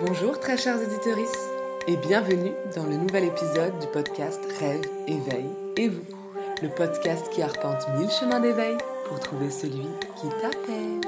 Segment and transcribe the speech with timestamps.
[0.00, 1.18] Bonjour très chers auditeurs
[1.86, 6.04] et bienvenue dans le nouvel épisode du podcast Rêve, éveil et vous,
[6.62, 8.76] le podcast qui arpente mille chemins d'éveil
[9.06, 9.86] pour trouver celui
[10.16, 11.00] qui t'appelle.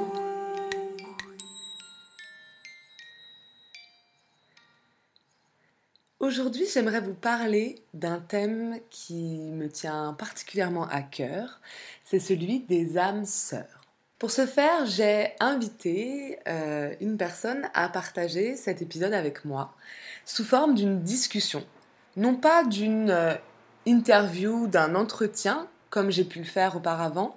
[6.21, 11.61] Aujourd'hui, j'aimerais vous parler d'un thème qui me tient particulièrement à cœur,
[12.05, 13.76] c'est celui des âmes sœurs.
[14.19, 19.75] Pour ce faire, j'ai invité euh, une personne à partager cet épisode avec moi
[20.25, 21.63] sous forme d'une discussion.
[22.17, 23.35] Non pas d'une euh,
[23.85, 27.37] interview, d'un entretien, comme j'ai pu le faire auparavant,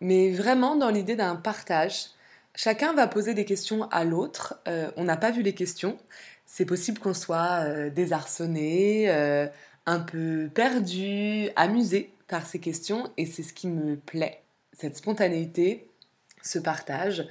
[0.00, 2.06] mais vraiment dans l'idée d'un partage.
[2.52, 4.58] Chacun va poser des questions à l'autre.
[4.66, 5.98] Euh, on n'a pas vu les questions.
[6.46, 9.08] C'est possible qu'on soit désarçonné,
[9.84, 14.42] un peu perdu, amusé par ces questions, et c'est ce qui me plaît.
[14.72, 15.87] Cette spontanéité,
[16.48, 17.26] ce partage.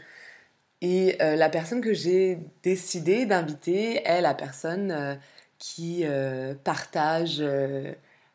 [0.82, 5.16] Et euh, la personne que j'ai décidé d'inviter est la personne euh,
[5.58, 7.44] qui euh, partage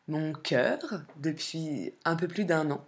[0.07, 2.85] mon cœur depuis un peu plus d'un an.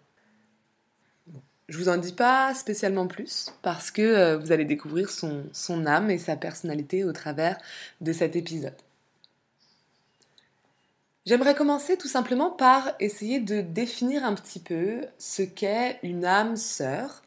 [1.68, 6.12] Je vous en dis pas spécialement plus parce que vous allez découvrir son, son âme
[6.12, 7.58] et sa personnalité au travers
[8.02, 8.76] de cet épisode.
[11.26, 16.56] J'aimerais commencer tout simplement par essayer de définir un petit peu ce qu'est une âme
[16.56, 17.24] sœur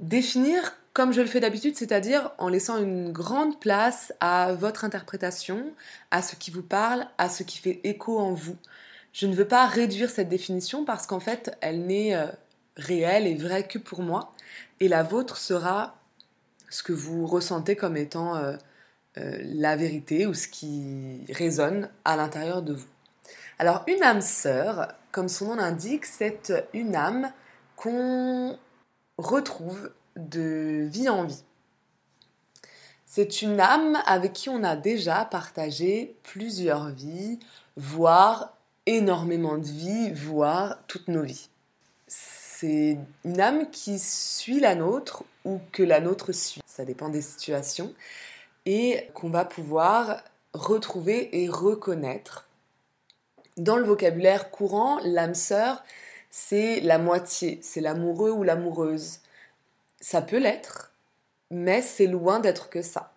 [0.00, 5.72] Définir comme je le fais d'habitude, c'est-à-dire en laissant une grande place à votre interprétation,
[6.10, 8.56] à ce qui vous parle, à ce qui fait écho en vous.
[9.12, 12.26] Je ne veux pas réduire cette définition parce qu'en fait, elle n'est euh,
[12.76, 14.34] réelle et vraie que pour moi,
[14.80, 15.96] et la vôtre sera
[16.68, 18.56] ce que vous ressentez comme étant euh,
[19.18, 22.88] euh, la vérité ou ce qui résonne à l'intérieur de vous.
[23.60, 27.30] Alors, une âme sœur, comme son nom l'indique, c'est une âme
[27.76, 28.58] qu'on
[29.18, 31.42] retrouve de vie en vie.
[33.06, 37.38] C'est une âme avec qui on a déjà partagé plusieurs vies,
[37.76, 38.54] voire
[38.86, 41.48] énormément de vies, voire toutes nos vies.
[42.06, 47.22] C'est une âme qui suit la nôtre ou que la nôtre suit, ça dépend des
[47.22, 47.94] situations,
[48.66, 52.48] et qu'on va pouvoir retrouver et reconnaître.
[53.56, 55.82] Dans le vocabulaire courant, l'âme sœur,
[56.40, 59.18] c'est la moitié, c'est l'amoureux ou l'amoureuse.
[60.00, 60.92] Ça peut l'être,
[61.50, 63.12] mais c'est loin d'être que ça.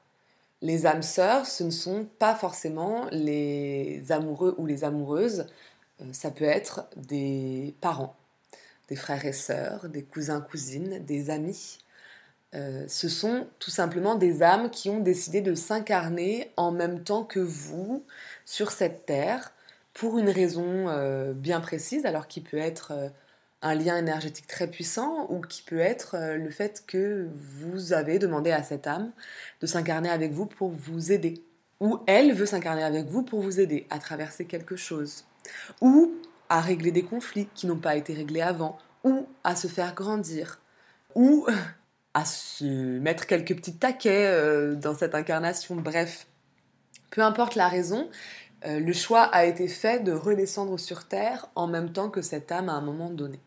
[0.64, 5.46] Les âmes sœurs, ce ne sont pas forcément les amoureux ou les amoureuses,
[6.02, 8.16] euh, ça peut être des parents,
[8.90, 11.78] des frères et sœurs, des cousins, cousines, des amis.
[12.56, 17.24] Euh, ce sont tout simplement des âmes qui ont décidé de s'incarner en même temps
[17.24, 18.04] que vous
[18.46, 19.54] sur cette terre
[19.94, 23.10] pour une raison euh, bien précise, alors qui peut être euh,
[23.62, 28.20] un lien énergétique très puissant ou qui peut être euh, le fait que vous avez
[28.20, 29.12] demandé à cette âme
[29.60, 31.44] de s'incarner avec vous pour vous aider.
[31.80, 35.26] Ou elle veut s'incarner avec vous pour vous aider à traverser quelque chose.
[35.82, 36.14] Ou
[36.48, 38.78] à régler des conflits qui n'ont pas été réglés avant.
[39.04, 40.60] Ou à se faire grandir.
[41.16, 41.48] Ou
[42.14, 45.76] à se mettre quelques petits taquets dans cette incarnation.
[45.76, 46.28] Bref,
[47.10, 48.10] peu importe la raison,
[48.66, 52.52] euh, le choix a été fait de redescendre sur Terre en même temps que cette
[52.52, 53.40] âme à un moment donné.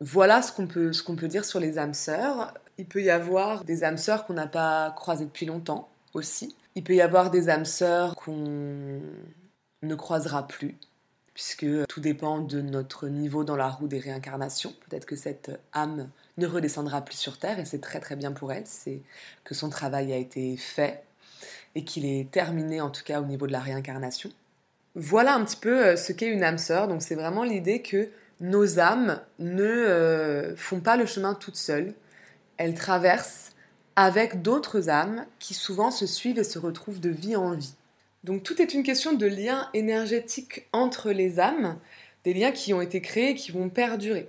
[0.00, 2.52] Voilà ce qu'on peut, peut dire sur les âmes sœurs.
[2.78, 6.56] Il peut y avoir des âmes sœurs qu'on n'a pas croisées depuis longtemps aussi.
[6.74, 9.00] Il peut y avoir des âmes sœurs qu'on
[9.82, 10.76] ne croisera plus,
[11.32, 14.74] puisque tout dépend de notre niveau dans la roue des réincarnations.
[14.88, 18.52] Peut-être que cette âme ne redescendra plus sur Terre et c'est très très bien pour
[18.52, 19.00] elle, c'est
[19.44, 21.04] que son travail a été fait
[21.74, 24.30] et qu'il est terminé en tout cas au niveau de la réincarnation.
[24.94, 26.88] Voilà un petit peu euh, ce qu'est une âme sœur.
[26.88, 28.08] Donc c'est vraiment l'idée que
[28.40, 31.94] nos âmes ne euh, font pas le chemin toutes seules.
[32.56, 33.52] Elles traversent
[33.96, 37.74] avec d'autres âmes qui souvent se suivent et se retrouvent de vie en vie.
[38.22, 41.78] Donc tout est une question de lien énergétique entre les âmes,
[42.24, 44.28] des liens qui ont été créés et qui vont perdurer.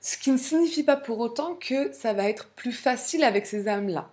[0.00, 3.68] Ce qui ne signifie pas pour autant que ça va être plus facile avec ces
[3.68, 4.10] âmes-là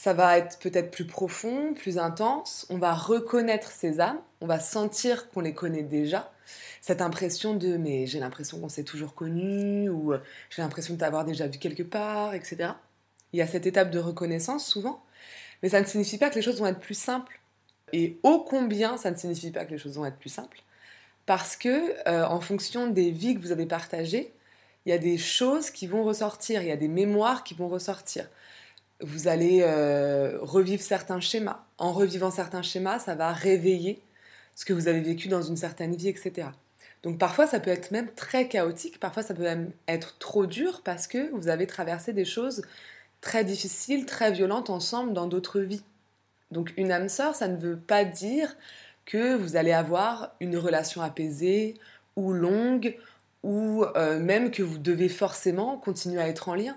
[0.00, 4.58] ça va être peut-être plus profond, plus intense, on va reconnaître ces âmes, on va
[4.58, 6.32] sentir qu'on les connaît déjà.
[6.80, 11.00] Cette impression de mais j'ai l'impression qu'on s'est toujours connu ou euh, j'ai l'impression de
[11.00, 12.70] t'avoir déjà vu quelque part, etc.
[13.34, 15.04] Il y a cette étape de reconnaissance souvent,
[15.62, 17.38] mais ça ne signifie pas que les choses vont être plus simples.
[17.92, 20.62] Et ô combien ça ne signifie pas que les choses vont être plus simples,
[21.26, 24.32] parce que euh, en fonction des vies que vous avez partagées,
[24.86, 27.68] il y a des choses qui vont ressortir, il y a des mémoires qui vont
[27.68, 28.26] ressortir
[29.00, 31.64] vous allez euh, revivre certains schémas.
[31.78, 34.00] En revivant certains schémas, ça va réveiller
[34.54, 36.48] ce que vous avez vécu dans une certaine vie, etc.
[37.02, 40.82] Donc parfois, ça peut être même très chaotique, parfois ça peut même être trop dur
[40.84, 42.62] parce que vous avez traversé des choses
[43.20, 45.82] très difficiles, très violentes ensemble dans d'autres vies.
[46.50, 48.54] Donc une âme sœur, ça ne veut pas dire
[49.06, 51.74] que vous allez avoir une relation apaisée
[52.16, 52.96] ou longue
[53.42, 56.76] ou euh, même que vous devez forcément continuer à être en lien.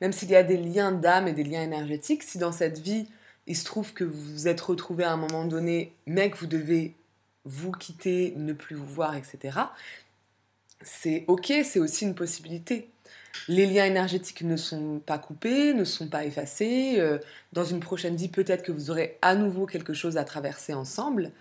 [0.00, 3.08] Même s'il y a des liens d'âme et des liens énergétiques, si dans cette vie,
[3.46, 6.46] il se trouve que vous vous êtes retrouvé à un moment donné, mais que vous
[6.46, 6.94] devez
[7.44, 9.58] vous quitter, ne plus vous voir, etc.,
[10.82, 12.88] c'est ok, c'est aussi une possibilité.
[13.48, 16.96] Les liens énergétiques ne sont pas coupés, ne sont pas effacés.
[16.98, 17.18] Euh,
[17.52, 21.32] dans une prochaine vie, peut-être que vous aurez à nouveau quelque chose à traverser ensemble,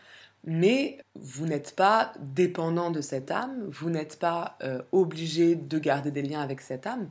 [0.43, 6.11] mais vous n'êtes pas dépendant de cette âme, vous n'êtes pas euh, obligé de garder
[6.11, 7.09] des liens avec cette âme.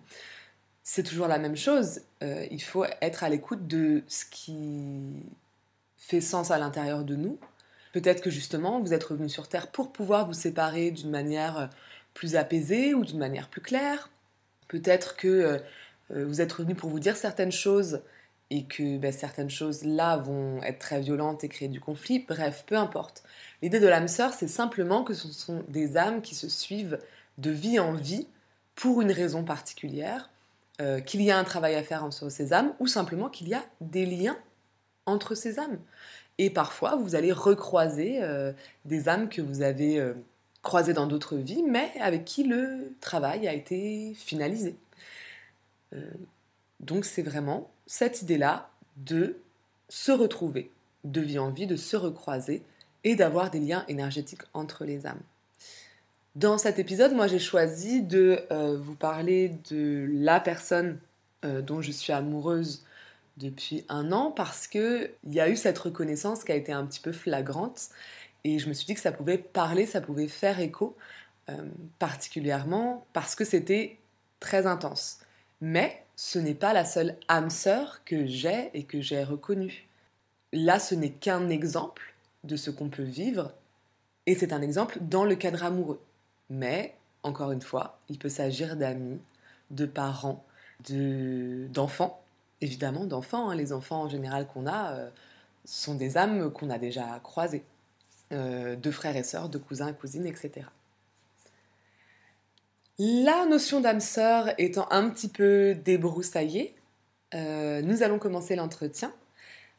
[0.88, 2.02] C'est toujours la même chose.
[2.22, 5.24] Euh, il faut être à l'écoute de ce qui
[5.96, 7.40] fait sens à l'intérieur de nous.
[7.92, 11.70] Peut-être que justement, vous êtes revenu sur Terre pour pouvoir vous séparer d'une manière
[12.14, 14.10] plus apaisée ou d'une manière plus claire.
[14.68, 15.58] Peut-être que euh,
[16.12, 18.02] euh, vous êtes revenu pour vous dire certaines choses
[18.50, 22.24] et que ben, certaines choses là vont être très violentes et créer du conflit.
[22.28, 23.24] Bref, peu importe.
[23.60, 27.00] L'idée de l'âme sœur, c'est simplement que ce sont des âmes qui se suivent
[27.38, 28.28] de vie en vie
[28.76, 30.30] pour une raison particulière,
[30.80, 33.54] euh, qu'il y a un travail à faire entre ces âmes ou simplement qu'il y
[33.54, 34.38] a des liens
[35.06, 35.78] entre ces âmes.
[36.38, 38.20] Et parfois, vous allez recroiser
[38.84, 40.12] des âmes que vous avez
[40.66, 44.76] croisés dans d'autres vies, mais avec qui le travail a été finalisé.
[45.94, 46.10] Euh,
[46.80, 49.38] donc c'est vraiment cette idée-là de
[49.88, 50.72] se retrouver,
[51.04, 52.64] de vie en vie, de se recroiser
[53.04, 55.22] et d'avoir des liens énergétiques entre les âmes.
[56.36, 60.98] Dans cet épisode, moi j'ai choisi de euh, vous parler de la personne
[61.46, 62.84] euh, dont je suis amoureuse
[63.38, 67.00] depuis un an parce qu'il y a eu cette reconnaissance qui a été un petit
[67.00, 67.88] peu flagrante
[68.44, 70.94] et je me suis dit que ça pouvait parler, ça pouvait faire écho,
[71.48, 71.56] euh,
[71.98, 73.98] particulièrement parce que c'était
[74.38, 75.20] très intense.
[75.62, 79.88] Mais ce n'est pas la seule âme sœur que j'ai et que j'ai reconnue.
[80.52, 83.54] Là, ce n'est qu'un exemple de ce qu'on peut vivre,
[84.26, 86.00] et c'est un exemple dans le cadre amoureux.
[86.50, 89.20] Mais, encore une fois, il peut s'agir d'amis,
[89.70, 90.44] de parents,
[90.88, 92.22] d'enfants,
[92.60, 93.50] évidemment d'enfants.
[93.50, 93.56] Hein.
[93.56, 95.10] Les enfants en général qu'on a euh,
[95.64, 97.64] sont des âmes qu'on a déjà croisées.
[98.32, 100.66] Euh, de frères et sœurs, de cousins cousines, etc.
[102.98, 106.74] La notion d'âme sœur étant un petit peu débroussaillée,
[107.34, 109.12] euh, nous allons commencer l'entretien.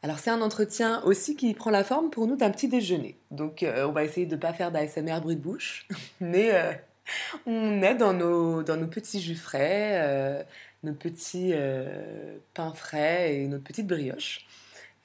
[0.02, 3.16] Alors c'est un entretien aussi qui prend la forme pour nous d'un petit déjeuner.
[3.30, 5.88] Donc euh, on va essayer de ne pas faire d'ASMR bruit de bouche,
[6.20, 6.52] mais
[7.46, 10.46] on est dans nos, dans nos petits jus frais,
[10.82, 11.54] nos petits
[12.54, 14.46] pains frais et nos petites brioches.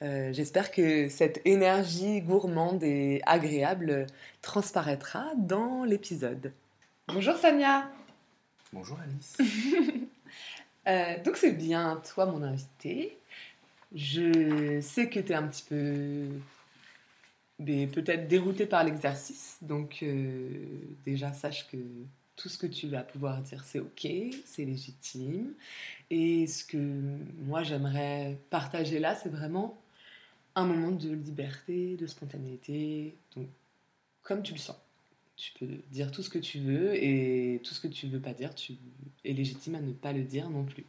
[0.02, 4.06] Euh, j'espère que cette énergie gourmande et agréable
[4.42, 6.52] transparaîtra dans l'épisode.
[7.08, 7.88] Bonjour Sania
[8.72, 9.38] Bonjour Alice
[10.88, 13.18] euh, Donc c'est bien toi mon invité.
[13.94, 16.28] Je sais que tu es un petit peu
[17.58, 20.66] peut-être dérouté par l'exercice, donc euh,
[21.04, 21.76] déjà sache que
[22.36, 24.08] tout ce que tu vas pouvoir dire c'est ok,
[24.44, 25.54] c'est légitime.
[26.10, 26.78] Et ce que
[27.44, 29.80] moi j'aimerais partager là, c'est vraiment
[30.56, 33.16] un moment de liberté, de spontanéité.
[33.36, 33.48] Donc,
[34.22, 34.76] comme tu le sens,
[35.36, 38.34] tu peux dire tout ce que tu veux et tout ce que tu veux pas
[38.34, 38.74] dire, tu
[39.24, 40.86] es légitime à ne pas le dire non plus.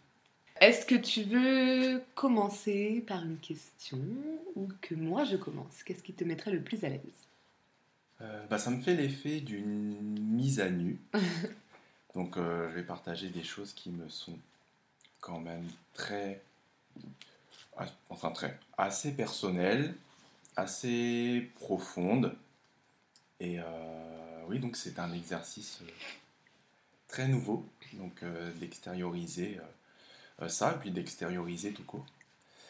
[0.65, 3.99] Est-ce que tu veux commencer par une question
[4.55, 5.83] ou que moi je commence?
[5.83, 7.27] Qu'est-ce qui te mettrait le plus à l'aise?
[8.21, 10.97] Euh, bah, Ça me fait l'effet d'une mise à nu.
[12.15, 14.39] Donc euh, je vais partager des choses qui me sont
[15.19, 16.41] quand même très
[18.09, 19.93] enfin très, assez personnelle,
[20.55, 22.35] assez profonde.
[23.39, 23.63] Et euh,
[24.47, 25.81] oui, donc c'est un exercice
[27.07, 28.23] très nouveau, donc
[28.59, 29.59] d'extérioriser
[30.47, 32.05] ça, puis d'extérioriser tout court.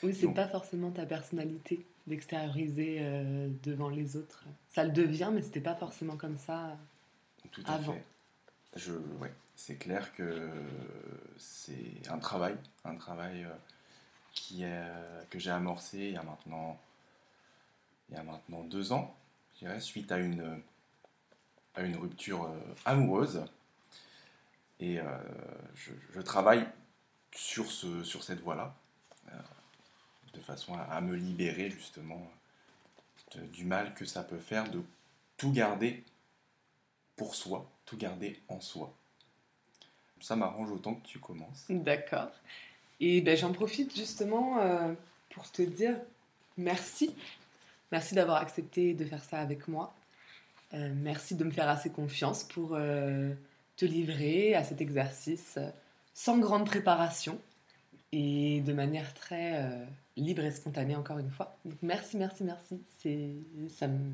[0.03, 2.99] Oui, c'est pas forcément ta personnalité d'extérioriser
[3.63, 4.45] devant les autres.
[4.69, 6.77] Ça le devient, mais c'était pas forcément comme ça
[7.51, 7.93] tout à avant.
[7.93, 8.05] Fait.
[8.75, 10.51] Je, ouais, c'est clair que
[11.37, 13.47] c'est un travail, un travail
[14.33, 14.63] qui
[15.31, 16.79] que j'ai amorcé il y a maintenant,
[18.09, 19.15] il y a maintenant deux ans,
[19.55, 20.61] je dirais, suite à une,
[21.75, 23.43] à une rupture euh, amoureuse.
[24.79, 25.05] Et euh,
[25.75, 26.67] je, travaille
[27.35, 28.73] sur, ce, sur cette voie-là,
[29.29, 29.37] euh,
[30.33, 32.21] de façon à, me libérer justement
[33.51, 34.81] du mal que ça peut faire de
[35.37, 36.03] tout garder
[37.17, 38.93] pour soi, tout garder en soi.
[40.21, 41.65] Ça m'arrange autant que tu commences.
[41.69, 42.31] D'accord.
[42.99, 44.93] Et ben, j'en profite justement euh,
[45.29, 45.97] pour te dire
[46.57, 47.13] merci.
[47.91, 49.93] Merci d'avoir accepté de faire ça avec moi.
[50.73, 55.59] Euh, merci de me faire assez confiance pour te livrer à cet exercice
[56.15, 57.39] sans grande préparation.
[58.11, 61.57] et de manière très euh, libre et spontanée encore une fois.
[61.65, 62.81] Donc merci, merci, merci.
[63.69, 64.13] Ça me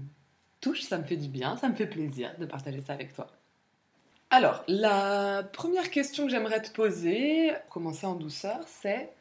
[0.60, 3.28] touche, ça me fait du bien, ça me fait plaisir de partager ça avec toi.
[4.32, 9.12] Alors, la première question que j'aimerais te poser, commencer en douceur, c'est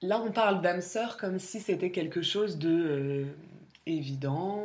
[0.00, 3.24] là on parle d'âme sœur comme si c'était quelque chose de euh,
[3.86, 4.64] évident,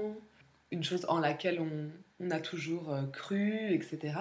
[0.72, 1.90] une chose en laquelle on,
[2.20, 4.14] on a toujours euh, cru, etc.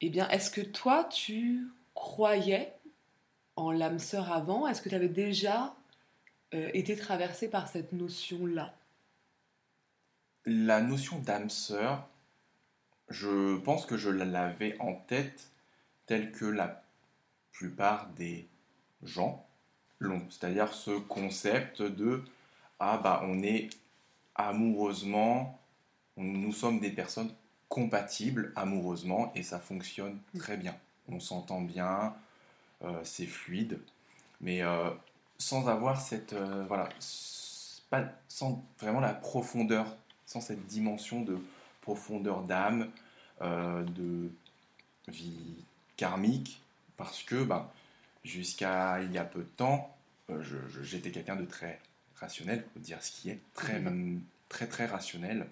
[0.00, 2.72] Eh bien, est-ce que toi, tu croyais
[3.56, 5.74] en l'âme sœur avant Est-ce que tu avais déjà
[6.54, 8.74] euh, été traversé par cette notion-là?
[10.44, 12.08] La notion d'âme sœur,
[13.08, 15.50] je pense que je l'avais en tête
[16.06, 16.82] telle que la
[17.52, 18.48] plupart des
[19.02, 19.46] gens
[19.98, 20.26] l'ont.
[20.30, 22.24] C'est-à-dire ce concept de
[22.80, 23.70] ah bah on est
[24.34, 25.60] amoureusement,
[26.16, 27.32] nous sommes des personnes
[27.68, 30.74] compatibles amoureusement et ça fonctionne très bien.
[31.08, 32.14] On s'entend bien,
[32.84, 33.78] euh, c'est fluide,
[34.40, 34.90] mais euh,
[35.38, 36.88] sans avoir cette euh, voilà,
[37.90, 39.86] pas, sans vraiment la profondeur,
[40.26, 41.38] sans cette dimension de
[41.80, 42.90] profondeur d'âme,
[43.40, 44.30] de
[45.08, 45.64] vie
[45.96, 46.62] karmique,
[46.96, 47.68] parce que ben,
[48.24, 49.96] jusqu'à il y a peu de temps,
[50.80, 51.80] j'étais quelqu'un de très
[52.14, 53.82] rationnel, pour dire ce qui est, très,
[54.48, 55.48] très, très rationnel.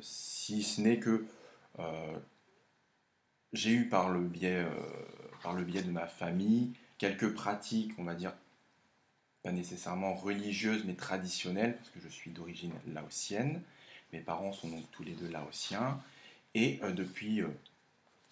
[0.00, 1.26] si ce n'est que
[3.52, 4.70] j'ai eu par le, biais, euh,
[5.42, 8.34] par le biais de ma famille quelques pratiques, on va dire,
[9.42, 13.62] pas nécessairement religieuses, mais traditionnelles, parce que je suis d'origine laotienne.
[14.12, 15.98] Mes parents sont donc tous les deux laotiens.
[16.54, 17.48] Et euh, depuis euh,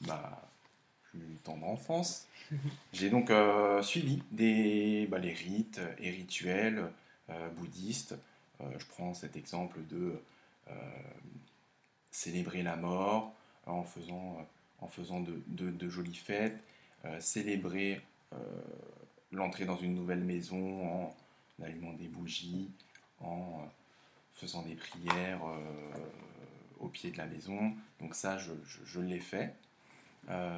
[0.03, 0.43] ma
[1.05, 2.29] plus tendre enfance,
[2.93, 3.33] j'ai donc
[3.83, 6.91] suivi des, bah, les rites et rituels
[7.57, 8.15] bouddhistes.
[8.61, 10.21] je prends cet exemple de
[12.11, 13.35] célébrer la mort
[13.69, 14.47] en faisant
[14.81, 16.63] en faisant de, jolies fêtes,
[17.05, 18.01] euh, célébrer
[18.33, 18.37] euh,
[19.33, 21.17] l'entrée dans une nouvelle maison en
[21.63, 22.71] allumant des bougies,
[23.21, 23.67] en euh,
[24.35, 25.41] faisant des prières
[26.79, 27.75] au pied de la maison.
[28.01, 29.53] Donc ça, je, l'ai fait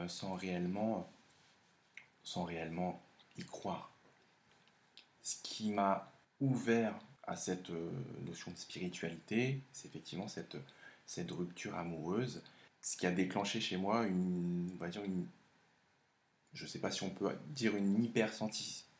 [0.06, 1.08] sans, réellement,
[3.38, 3.90] y croire.
[5.22, 7.70] Ce qui m'a ouvert à cette
[8.26, 12.42] notion de spiritualité, c'est effectivement cette rupture amoureuse
[12.80, 15.26] ce qui a déclenché chez moi une, on va dire une,
[16.52, 17.96] je ne sais pas si on peut dire une,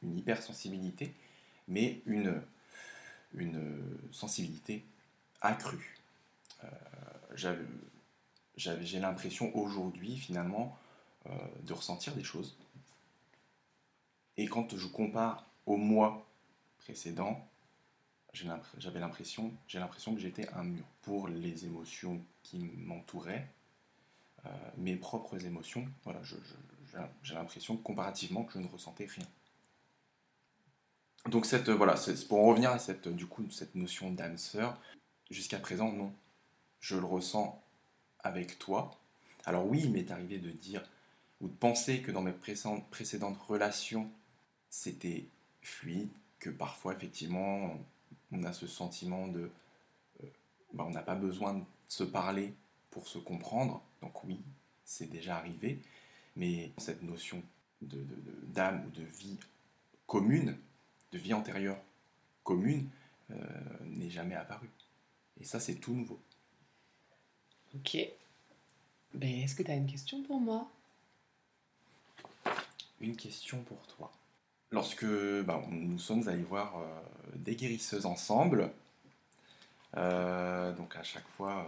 [0.03, 1.15] une hypersensibilité,
[1.69, 2.43] mais une,
[3.35, 4.85] une sensibilité
[5.41, 5.99] accrue.
[6.65, 6.69] Euh,
[8.57, 10.77] j'ai l'impression aujourd'hui finalement
[11.27, 11.31] euh,
[11.63, 12.57] de ressentir des choses.
[14.37, 16.27] Et quand je compare au mois
[16.79, 17.47] précédent,
[18.33, 23.49] j'avais l'impression, j'ai l'impression que j'étais un mur pour les émotions qui m'entouraient
[24.77, 26.21] mes propres émotions, voilà,
[27.23, 29.27] j'ai l'impression comparativement que je ne ressentais rien.
[31.29, 31.97] Donc cette, voilà,
[32.29, 34.81] pour en revenir à cette, du coup, cette notion d'âme sœur,
[35.31, 36.13] jusqu'à présent, non.
[36.81, 37.63] Je le ressens
[38.21, 38.99] avec toi.
[39.45, 40.83] Alors oui, il m'est arrivé de dire
[41.41, 44.11] ou de penser que dans mes précédentes relations,
[44.69, 45.27] c'était
[45.63, 47.79] fluide, que parfois, effectivement,
[48.33, 49.51] on a ce sentiment de...
[50.23, 50.27] Euh,
[50.73, 52.55] bah, on n'a pas besoin de se parler
[52.91, 53.83] pour se comprendre.
[54.03, 54.41] Donc oui,
[54.85, 55.81] c'est déjà arrivé,
[56.37, 57.43] mais cette notion
[57.83, 59.39] d'âme ou de vie
[60.07, 60.57] commune,
[61.13, 61.79] de vie antérieure
[62.43, 62.89] commune,
[63.31, 63.37] euh,
[63.85, 64.71] n'est jamais apparue.
[65.41, 66.21] Et ça, c'est tout nouveau.
[67.75, 67.97] Ok.
[69.15, 70.69] Ben, Est-ce que tu as une question pour moi?
[73.01, 74.13] Une question pour toi.
[74.71, 77.01] Lorsque ben, nous sommes allés voir euh,
[77.37, 78.71] des guérisseuses ensemble,
[79.97, 81.67] euh, donc à chaque fois,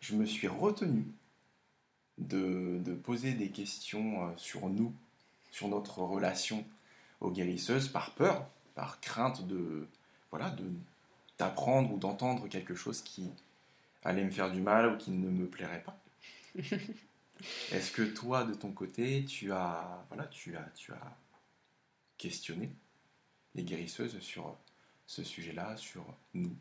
[0.00, 1.06] je me suis retenu
[2.18, 4.92] de, poser des questions euh, sur nous,
[5.50, 6.64] sur notre relation
[7.20, 9.86] aux guérisseuses, par peur, par crainte de
[10.30, 10.64] voilà de
[11.38, 13.30] d'apprendre ou d'entendre quelque chose qui
[14.02, 15.96] allait me faire du mal ou qui ne me plairait pas.
[17.70, 21.16] Est-ce que toi, de ton côté, tu as voilà, tu as tu as
[22.16, 22.70] questionné
[23.54, 24.56] les guérisseuses sur
[25.06, 26.04] ce sujet-là, sur
[26.34, 26.56] nous?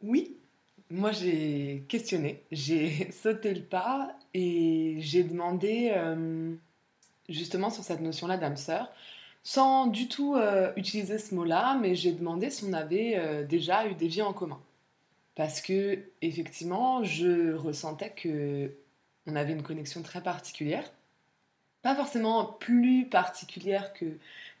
[0.00, 0.36] Oui,
[0.90, 6.54] moi, j'ai questionné, j'ai sauté le pas et j'ai demandé euh,
[7.28, 8.90] justement sur cette notion-là d'âme sœur,
[9.42, 13.86] sans du tout euh, utiliser ce mot-là, mais j'ai demandé si on avait euh, déjà
[13.86, 14.60] eu des vies en commun.
[15.34, 18.72] Parce que, effectivement, je ressentais que
[19.26, 20.90] on avait une connexion très particulière.
[21.82, 24.06] Pas forcément plus particulière que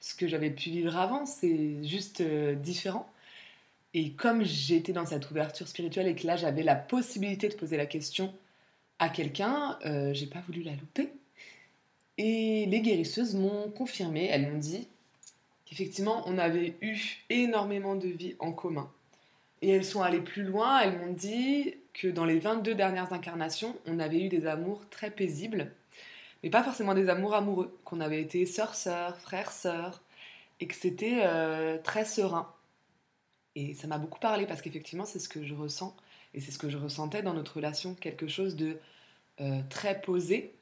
[0.00, 3.08] ce que j'avais pu vivre avant, c'est juste différent.
[3.94, 7.76] Et comme j'étais dans cette ouverture spirituelle et que là j'avais la possibilité de poser
[7.76, 8.34] la question
[8.98, 11.12] à quelqu'un, euh, j'ai pas voulu la louper.
[12.18, 14.88] Et les guérisseuses m'ont confirmé, elles m'ont dit
[15.64, 16.96] qu'effectivement, on avait eu
[17.30, 18.90] énormément de vies en commun.
[19.62, 23.76] Et elles sont allées plus loin, elles m'ont dit que dans les 22 dernières incarnations,
[23.86, 25.72] on avait eu des amours très paisibles,
[26.42, 30.00] mais pas forcément des amours amoureux, qu'on avait été sœur-sœur, frère-sœur,
[30.60, 32.52] et que c'était euh, très serein.
[33.58, 35.96] Et ça m'a beaucoup parlé parce qu'effectivement, c'est ce que je ressens,
[36.32, 38.78] et c'est ce que je ressentais dans notre relation, quelque chose de
[39.40, 40.54] euh, très posé,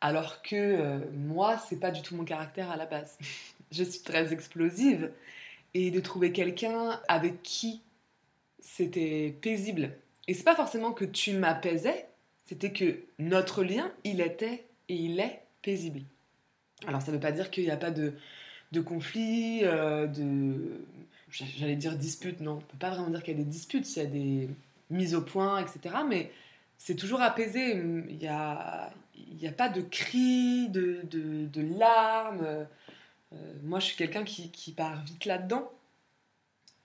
[0.00, 3.16] alors que euh, moi, c'est pas du tout mon caractère à la base.
[3.70, 5.12] je suis très explosive,
[5.72, 7.80] et de trouver quelqu'un avec qui
[8.58, 9.92] c'était paisible.
[10.26, 12.08] Et c'est pas forcément que tu m'apaisais,
[12.44, 16.00] c'était que notre lien, il était et il est paisible.
[16.88, 18.14] Alors ça veut pas dire qu'il n'y a pas de,
[18.72, 20.80] de conflit, euh, de...
[21.58, 23.98] J'allais dire dispute, non, on peut pas vraiment dire qu'il y a des disputes, il
[23.98, 24.48] y a des
[24.90, 25.96] mises au point, etc.
[26.08, 26.30] Mais
[26.78, 32.44] c'est toujours apaisé, il n'y a, il a pas de cris, de, de, larmes.
[32.44, 32.64] Euh,
[33.62, 35.70] moi, je suis quelqu'un qui, qui part vite là-dedans.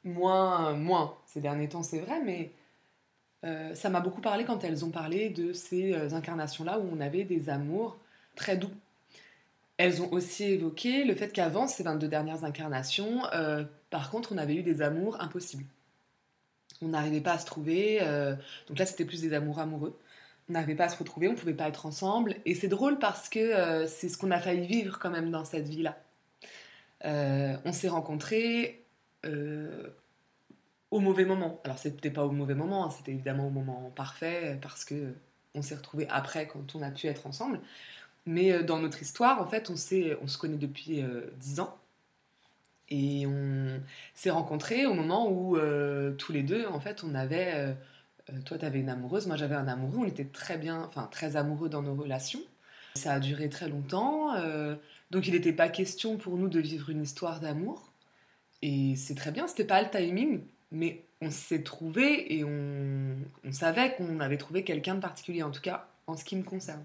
[0.03, 2.51] Moins, moins ces derniers temps, c'est vrai, mais
[3.43, 6.99] euh, ça m'a beaucoup parlé quand elles ont parlé de ces euh, incarnations-là où on
[6.99, 7.97] avait des amours
[8.35, 8.71] très doux.
[9.77, 13.23] Elles ont aussi évoqué le fait qu'avant ces 22 dernières incarnations,
[13.91, 15.65] par contre, on avait eu des amours impossibles.
[16.81, 17.99] On n'arrivait pas à se trouver,
[18.67, 19.99] donc là c'était plus des amours amoureux.
[20.49, 22.35] On n'arrivait pas à se retrouver, on ne pouvait pas être ensemble.
[22.45, 25.67] Et c'est drôle parce que c'est ce qu'on a failli vivre quand même dans cette
[25.67, 26.01] vie-là.
[27.03, 28.81] on s'est rencontrés,
[29.25, 29.89] euh,
[30.89, 31.61] au mauvais moment.
[31.63, 35.13] Alors c'était pas au mauvais moment, hein, c'était évidemment au moment parfait parce que
[35.55, 37.59] on s'est retrouvés après quand on a pu être ensemble.
[38.25, 41.77] Mais euh, dans notre histoire, en fait, on, on se connaît depuis euh, dix ans.
[42.91, 43.81] Et on
[44.13, 45.57] s'est rencontrés au moment où
[46.17, 47.75] tous les deux, en fait, on avait...
[48.45, 49.99] toi, tu avais une amoureuse, moi j'avais un amoureux.
[50.01, 52.41] On était très bien, enfin très amoureux dans nos relations.
[52.95, 54.35] Ça a duré très longtemps.
[55.09, 57.91] donc il n'était pas question pour nous de vivre une histoire d'amour.
[58.61, 63.15] Et c'est très bien, c'était pas le timing, mais on s'est trouvé et on,
[63.51, 66.83] savait qu'on avait trouvé quelqu'un de particulier, en tout cas en ce qui me concerne.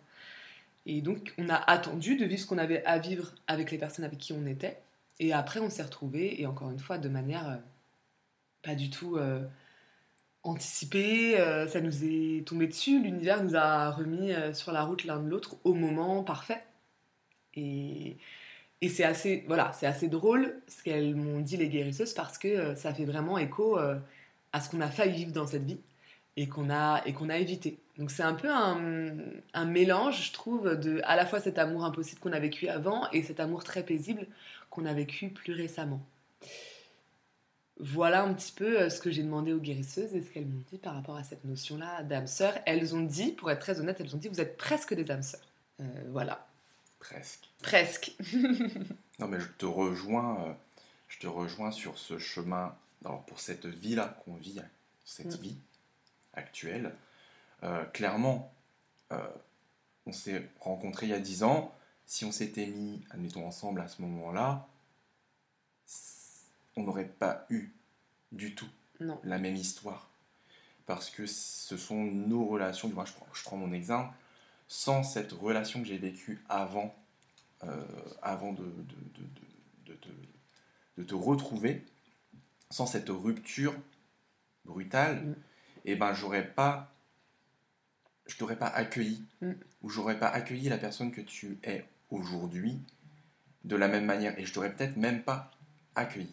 [0.87, 4.04] Et donc on a attendu de vivre ce qu'on avait à vivre avec les personnes
[4.04, 4.78] avec qui on était.
[5.18, 7.57] Et après on s'est retrouvés, et encore une fois de manière euh,
[8.62, 9.46] pas du tout euh,
[10.42, 15.20] anticipée, euh, ça nous est tombé dessus, l'univers nous a remis sur la route l'un
[15.20, 16.62] de l'autre au moment parfait.
[17.55, 18.18] Et,
[18.83, 22.74] et c'est assez, voilà, c'est assez drôle ce qu'elles m'ont dit les guérisseuses parce que
[22.74, 25.81] ça fait vraiment écho à ce qu'on a failli vivre dans cette vie
[26.37, 27.79] et qu'on a, et qu'on a évité.
[27.98, 29.16] Donc c'est un peu un,
[29.55, 33.11] un, mélange, je trouve, de à la fois cet amour impossible qu'on a vécu avant
[33.12, 34.26] et cet amour très paisible
[34.76, 36.04] qu'on a vécu plus récemment.
[37.78, 40.62] Voilà un petit peu euh, ce que j'ai demandé aux guérisseuses et ce qu'elles m'ont
[40.70, 42.54] dit par rapport à cette notion-là d'âme sœur.
[42.64, 45.22] Elles ont dit, pour être très honnête, elles ont dit vous êtes presque des âmes
[45.22, 45.46] sœurs.
[46.08, 46.46] voilà.
[46.98, 47.48] Presque.
[47.62, 48.12] Presque.
[49.18, 50.52] non, mais je te rejoins, euh,
[51.08, 52.74] je te rejoins sur ce chemin.
[53.04, 54.60] Alors, pour cette vie-là qu'on vit,
[55.04, 55.42] cette mm.
[55.42, 55.56] vie
[56.34, 56.94] actuelle,
[57.62, 58.52] euh, clairement,
[59.12, 59.28] euh,
[60.06, 61.74] on s'est rencontrés il y a 10 ans.
[62.07, 64.69] Si on s'était mis, admettons, ensemble à ce moment-là,
[66.77, 67.73] on n'aurait pas eu
[68.33, 68.69] du tout
[69.01, 70.09] la même histoire.
[70.87, 74.14] Parce que ce sont nos relations, moi je prends, je prends mon exemple,
[74.69, 76.95] sans cette relation que j'ai vécue avant,
[77.64, 77.85] euh,
[78.23, 79.97] avant de, de, de,
[80.97, 81.85] de, te retrouver,
[82.71, 83.75] sans cette rupture
[84.64, 85.31] brutale, mm.
[85.85, 86.92] et eh ben j'aurais pas,
[88.27, 89.53] je t'aurais pas accueilli, mm.
[89.83, 92.81] ou j'aurais pas accueilli la personne que tu es aujourd'hui
[93.64, 95.51] de la même manière, et je t'aurais peut-être même pas
[95.95, 96.33] accueilli.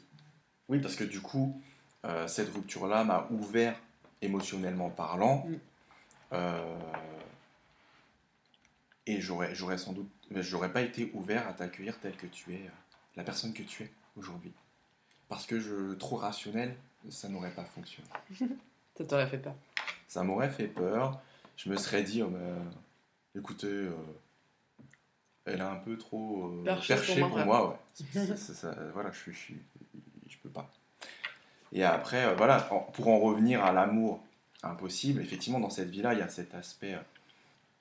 [0.69, 1.61] Oui, parce que du coup,
[2.05, 3.75] euh, cette rupture-là m'a ouvert
[4.21, 5.45] émotionnellement parlant.
[5.47, 5.55] Mm.
[6.33, 6.79] Euh,
[9.05, 12.61] et j'aurais, j'aurais sans doute, j'aurais pas été ouvert à t'accueillir tel que tu es,
[12.61, 12.69] euh,
[13.15, 14.51] la personne que tu es aujourd'hui.
[15.27, 16.75] Parce que je, trop rationnel,
[17.09, 18.07] ça n'aurait pas fonctionné.
[18.97, 19.55] ça t'aurait fait peur.
[20.07, 21.19] Ça m'aurait fait peur.
[21.57, 22.31] Je me serais dit, oh,
[23.35, 23.91] écoutez, euh,
[25.45, 27.79] elle est un peu trop euh, perchée pour moi.
[28.03, 28.69] ouais.
[28.93, 30.69] voilà, je, peux pas.
[31.71, 32.59] Et après, voilà,
[32.93, 34.23] pour en revenir à l'amour
[34.61, 36.97] impossible, effectivement, dans cette vie-là, il y a cet aspect,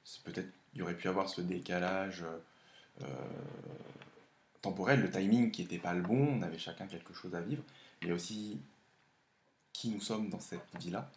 [0.05, 2.25] c'est peut-être il aurait pu avoir ce décalage
[3.03, 3.07] euh,
[4.63, 7.63] temporel, le timing qui n'était pas le bon, on avait chacun quelque chose à vivre,
[8.03, 8.61] mais aussi
[9.73, 11.11] qui nous sommes dans cette vie-là.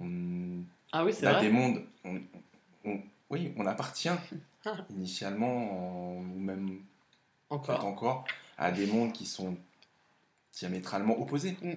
[0.00, 1.82] On ah oui, c'est a des mondes.
[3.30, 4.08] Oui, on appartient
[4.90, 6.80] initialement, ou même
[7.50, 7.84] encore.
[7.84, 8.24] encore,
[8.56, 9.56] à des mondes qui sont
[10.52, 11.56] diamétralement opposés.
[11.62, 11.72] Mm.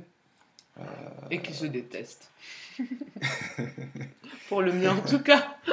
[0.80, 0.84] Euh,
[1.30, 2.32] Et qui se détestent.
[4.48, 5.58] Pour le mien en tout cas.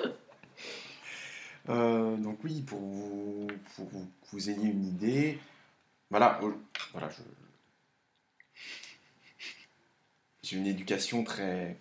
[1.71, 5.39] Euh, donc oui, pour vous, pour vous, que vous ayez une idée,
[6.09, 6.41] voilà,
[6.93, 7.21] voilà, je,
[10.43, 11.77] j'ai une éducation très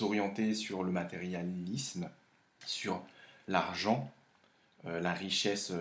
[0.00, 2.08] orientée sur le matérialisme,
[2.68, 3.02] sur
[3.46, 4.10] l'argent,
[4.86, 5.72] euh, la richesse,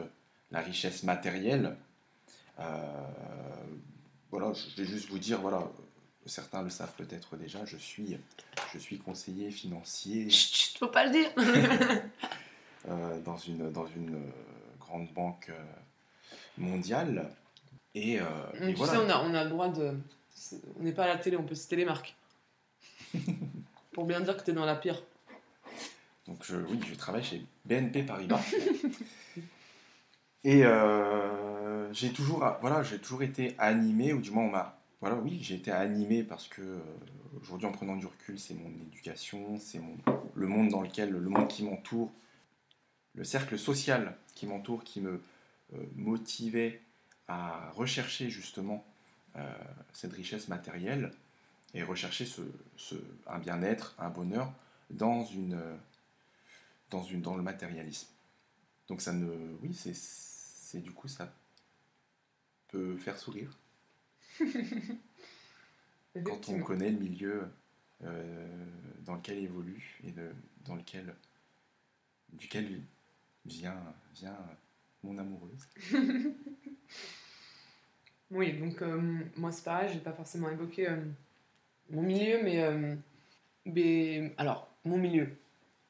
[0.51, 1.75] la richesse matérielle.
[2.59, 2.63] Euh,
[4.31, 5.63] voilà, je vais juste vous dire, voilà,
[6.25, 8.17] certains le savent peut-être déjà, je suis,
[8.73, 10.29] je suis conseiller financier.
[10.29, 11.29] Chut, chut, faut pas le dire.
[12.87, 14.31] Euh, dans une, dans une euh,
[14.79, 15.63] grande banque euh,
[16.57, 17.29] mondiale.
[17.93, 18.25] Et, euh,
[18.61, 18.93] et tu voilà.
[18.93, 19.93] sais, on a, on a le droit de.
[20.79, 22.15] On n'est pas à la télé, on peut citer les marques.
[23.91, 25.03] Pour bien dire que t'es dans la pire.
[26.27, 28.41] Donc je, oui, je travaille chez BNP Paribas.
[30.43, 35.15] Et euh, j'ai toujours, voilà, j'ai toujours été animé, ou du moins on m'a, voilà,
[35.17, 36.79] oui, j'ai été animé parce que euh,
[37.41, 39.81] aujourd'hui, en prenant du recul, c'est mon éducation, c'est
[40.35, 42.11] le monde dans lequel, le monde qui m'entoure,
[43.15, 45.21] le cercle social qui m'entoure, qui me
[45.73, 46.81] euh, motivait
[47.27, 48.85] à rechercher justement
[49.93, 51.11] cette richesse matérielle
[51.75, 52.41] et rechercher ce,
[52.75, 52.95] ce-
[53.27, 54.51] un bien-être, un bonheur
[54.89, 55.59] dans une
[56.89, 58.09] dans, une, dans le matérialisme.
[58.87, 59.57] Donc ça ne...
[59.61, 61.33] Oui, c'est, du coup, ça
[62.67, 63.57] peut faire sourire
[66.23, 67.47] quand on connaît le milieu
[68.03, 68.65] euh,
[69.05, 70.31] dans lequel il évolue et de,
[70.65, 71.15] dans lequel,
[72.33, 72.81] duquel
[73.45, 73.81] vient,
[74.13, 74.37] vient
[75.03, 75.67] mon amoureuse.
[78.29, 80.97] Oui, donc euh, moi c'est pareil, j'ai pas forcément évoqué euh,
[81.89, 82.97] mon milieu, mais,
[83.65, 85.29] mais alors mon milieu,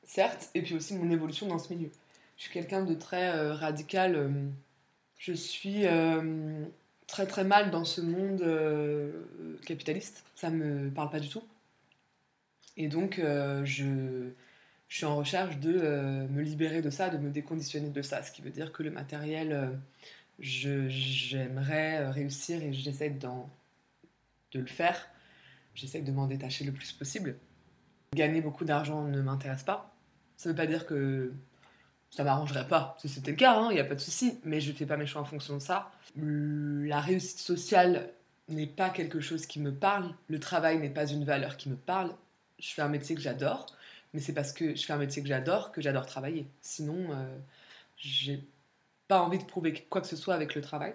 [0.08, 1.92] certes, et puis aussi mon évolution dans ce milieu.
[2.38, 4.16] Je suis quelqu'un de très euh, radical.
[4.16, 4.30] euh,
[5.18, 6.66] je suis euh,
[7.08, 8.44] très très mal dans ce monde
[9.66, 10.24] capitaliste.
[10.36, 11.44] Ça me parle pas du tout.
[12.78, 14.30] Et donc je,
[14.88, 18.22] je suis en recherche de me libérer de ça, de me déconditionner de ça.
[18.22, 19.72] Ce qui veut dire que le matériel,
[20.38, 25.10] j'aimerais réussir et j'essaie de le faire.
[25.74, 27.36] J'essaie de m'en détacher le plus possible.
[28.14, 29.97] Gagner beaucoup d'argent ne m'intéresse pas.
[30.38, 31.34] Ça veut pas dire que
[32.12, 32.96] ça m'arrangerait pas.
[33.00, 34.40] Si c'était le cas, il n'y a pas de souci.
[34.44, 35.92] Mais je fais pas mes choix en fonction de ça.
[36.16, 38.12] La réussite sociale
[38.48, 40.14] n'est pas quelque chose qui me parle.
[40.28, 42.14] Le travail n'est pas une valeur qui me parle.
[42.60, 43.66] Je fais un métier que j'adore.
[44.14, 46.48] Mais c'est parce que je fais un métier que j'adore que j'adore travailler.
[46.62, 47.38] Sinon, euh,
[47.98, 48.44] j'ai
[49.08, 50.94] pas envie de prouver quoi que ce soit avec le travail.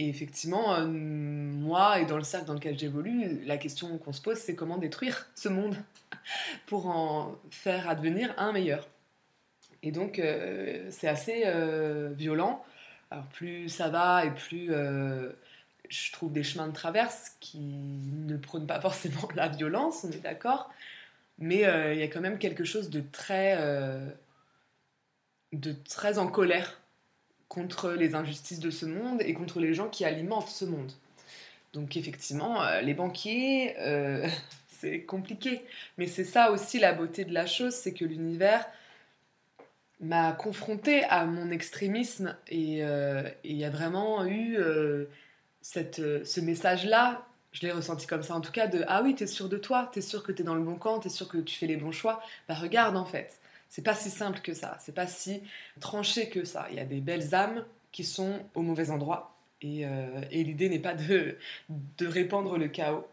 [0.00, 4.22] Et effectivement, euh, moi et dans le cercle dans lequel j'évolue, la question qu'on se
[4.22, 5.76] pose, c'est comment détruire ce monde
[6.66, 8.86] pour en faire advenir un meilleur.
[9.82, 12.64] Et donc, euh, c'est assez euh, violent.
[13.10, 14.70] Alors, plus ça va et plus
[15.88, 20.22] je trouve des chemins de traverse qui ne prônent pas forcément la violence, on est
[20.22, 20.70] d'accord.
[21.38, 21.62] Mais
[21.94, 23.56] il y a quand même quelque chose de très,
[25.52, 26.80] de très en colère
[27.48, 30.92] contre les injustices de ce monde et contre les gens qui alimentent ce monde.
[31.72, 34.26] Donc effectivement, euh, les banquiers, euh,
[34.68, 35.62] c'est compliqué.
[35.96, 38.66] Mais c'est ça aussi la beauté de la chose, c'est que l'univers
[40.00, 44.56] m'a confronté à mon extrémisme et euh, et il y a vraiment eu
[45.60, 49.26] cette, ce message-là, je l'ai ressenti comme ça en tout cas, de ah oui, t'es
[49.26, 51.56] sûr de toi, t'es sûr que t'es dans le bon camp, t'es sûr que tu
[51.56, 52.22] fais les bons choix.
[52.48, 55.42] Bah regarde en fait, c'est pas si simple que ça, c'est pas si
[55.80, 56.66] tranché que ça.
[56.70, 60.68] Il y a des belles âmes qui sont au mauvais endroit et, euh, et l'idée
[60.68, 61.36] n'est pas de,
[61.68, 63.06] de répandre le chaos.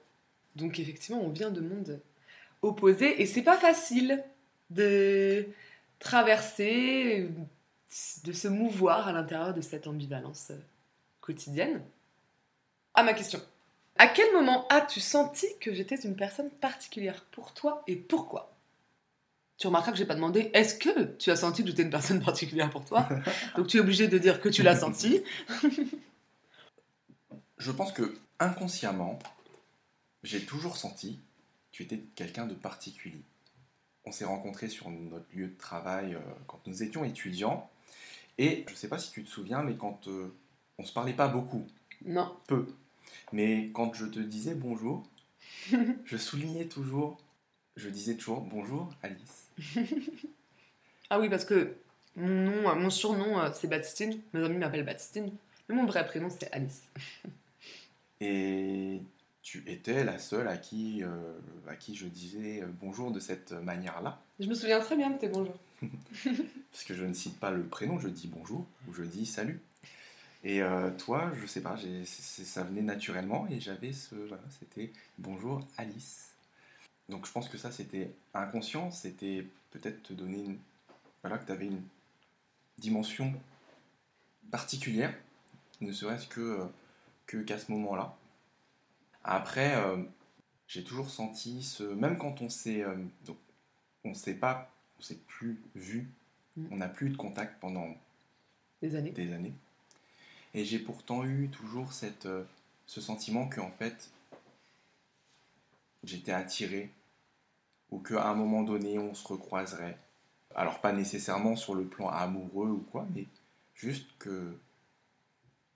[0.55, 1.99] Donc effectivement, on vient de mondes
[2.61, 4.23] opposés et c'est pas facile
[4.69, 5.47] de
[5.99, 7.29] traverser,
[8.23, 10.51] de se mouvoir à l'intérieur de cette ambivalence
[11.21, 11.81] quotidienne.
[12.93, 13.41] À ma question.
[13.97, 18.54] À quel moment as-tu senti que j'étais une personne particulière pour toi et pourquoi?
[19.57, 22.21] Tu remarqueras que j'ai pas demandé est-ce que tu as senti que j'étais une personne
[22.23, 23.07] particulière pour toi?
[23.55, 25.21] Donc tu es obligé de dire que tu l'as senti.
[27.57, 29.17] Je pense que inconsciemment,
[30.23, 31.15] j'ai toujours senti
[31.71, 33.21] que tu étais quelqu'un de particulier.
[34.03, 37.69] On s'est rencontrés sur notre lieu de travail euh, quand nous étions étudiants.
[38.37, 40.35] Et je ne sais pas si tu te souviens, mais quand euh,
[40.77, 41.65] on ne se parlait pas beaucoup,
[42.03, 42.35] Non.
[42.47, 42.67] peu.
[43.31, 45.07] Mais quand je te disais bonjour,
[46.03, 47.17] je soulignais toujours,
[47.77, 49.44] je disais toujours bonjour Alice.
[51.11, 51.75] Ah oui, parce que
[52.15, 54.19] mon, nom, euh, mon surnom, euh, c'est Baptistine.
[54.33, 55.31] Mes amis m'appellent Baptistine.
[55.69, 56.83] Mais mon vrai prénom, c'est Alice.
[58.21, 59.01] Et
[59.43, 61.37] tu étais la seule à qui, euh,
[61.69, 64.19] à qui je disais bonjour de cette manière-là.
[64.39, 65.59] Je me souviens très bien de tes bonjours.
[66.71, 69.61] Parce que je ne cite pas le prénom, je dis bonjour ou je dis salut.
[70.45, 74.13] Et euh, toi, je sais pas, ça venait naturellement et j'avais ce.
[74.13, 76.34] Voilà, c'était bonjour Alice.
[77.09, 80.57] Donc je pense que ça c'était inconscient, c'était peut-être te donner une-
[81.21, 81.81] voilà, que tu avais une
[82.77, 83.33] dimension
[84.51, 85.13] particulière,
[85.81, 88.15] ne serait-ce que euh, qu'à ce moment-là.
[89.23, 90.03] Après, euh,
[90.67, 92.95] j'ai toujours senti ce, même quand on s'est, euh,
[94.03, 96.07] on s'est pas, on s'est plus vu,
[96.57, 96.67] Mm.
[96.71, 97.93] on n'a plus eu de contact pendant
[98.81, 99.11] Des années.
[99.11, 99.53] des années.
[100.53, 102.45] Et j'ai pourtant eu toujours cette, euh,
[102.87, 104.09] ce sentiment que en fait,
[106.05, 106.89] j'étais attiré
[107.91, 109.97] ou qu'à un moment donné, on se recroiserait.
[110.55, 113.27] Alors pas nécessairement sur le plan amoureux ou quoi, mais
[113.73, 114.57] juste que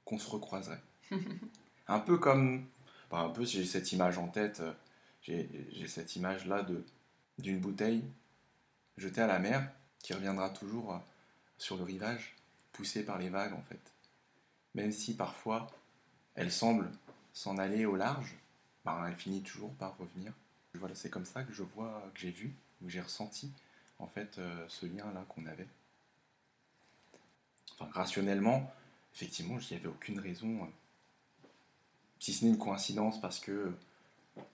[0.06, 0.82] qu'on se recroiserait.
[1.88, 2.66] un peu comme,
[3.10, 4.74] enfin, un peu j'ai cette image en tête, euh,
[5.22, 6.84] j'ai j'ai cette image là de
[7.38, 8.04] d'une bouteille
[8.98, 10.98] jetée à la mer qui reviendra toujours euh,
[11.58, 12.36] sur le rivage,
[12.72, 13.94] poussée par les vagues en fait.
[14.76, 15.68] Même si parfois
[16.36, 16.90] elle semble
[17.34, 18.36] s'en aller au large,
[18.86, 20.34] ben, elle finit toujours par revenir.
[20.80, 23.52] Voilà, c'est comme ça que je vois, que j'ai vu, que j'ai ressenti
[24.00, 25.68] en fait euh, ce lien là qu'on avait.
[27.74, 28.74] Enfin, rationnellement,
[29.14, 30.68] effectivement, il n'y avait aucune raison, euh,
[32.20, 33.74] si ce n'est une coïncidence parce que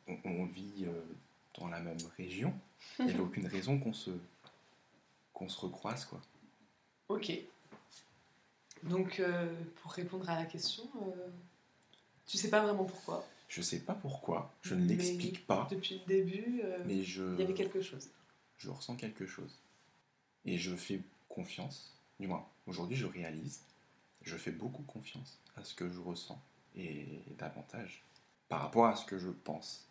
[0.08, 1.02] on, on vit euh,
[1.60, 2.54] dans la même région,
[3.00, 4.12] il n'y avait aucune raison qu'on se,
[5.34, 6.22] qu'on se recroise quoi.
[7.08, 7.32] Ok.
[8.84, 9.22] Donc,
[9.78, 10.84] pour répondre à la question,
[12.28, 13.26] tu sais pas vraiment pourquoi.
[13.56, 17.40] Je sais pas pourquoi, je ne l'explique pas, Depuis le début, euh, mais je, il
[17.40, 18.10] y avait quelque chose.
[18.58, 19.58] je ressens quelque chose.
[20.44, 23.62] Et je fais confiance, du moins aujourd'hui je réalise,
[24.24, 26.38] je fais beaucoup confiance à ce que je ressens
[26.76, 27.06] et
[27.38, 28.04] davantage
[28.50, 29.88] par rapport à ce que je pense.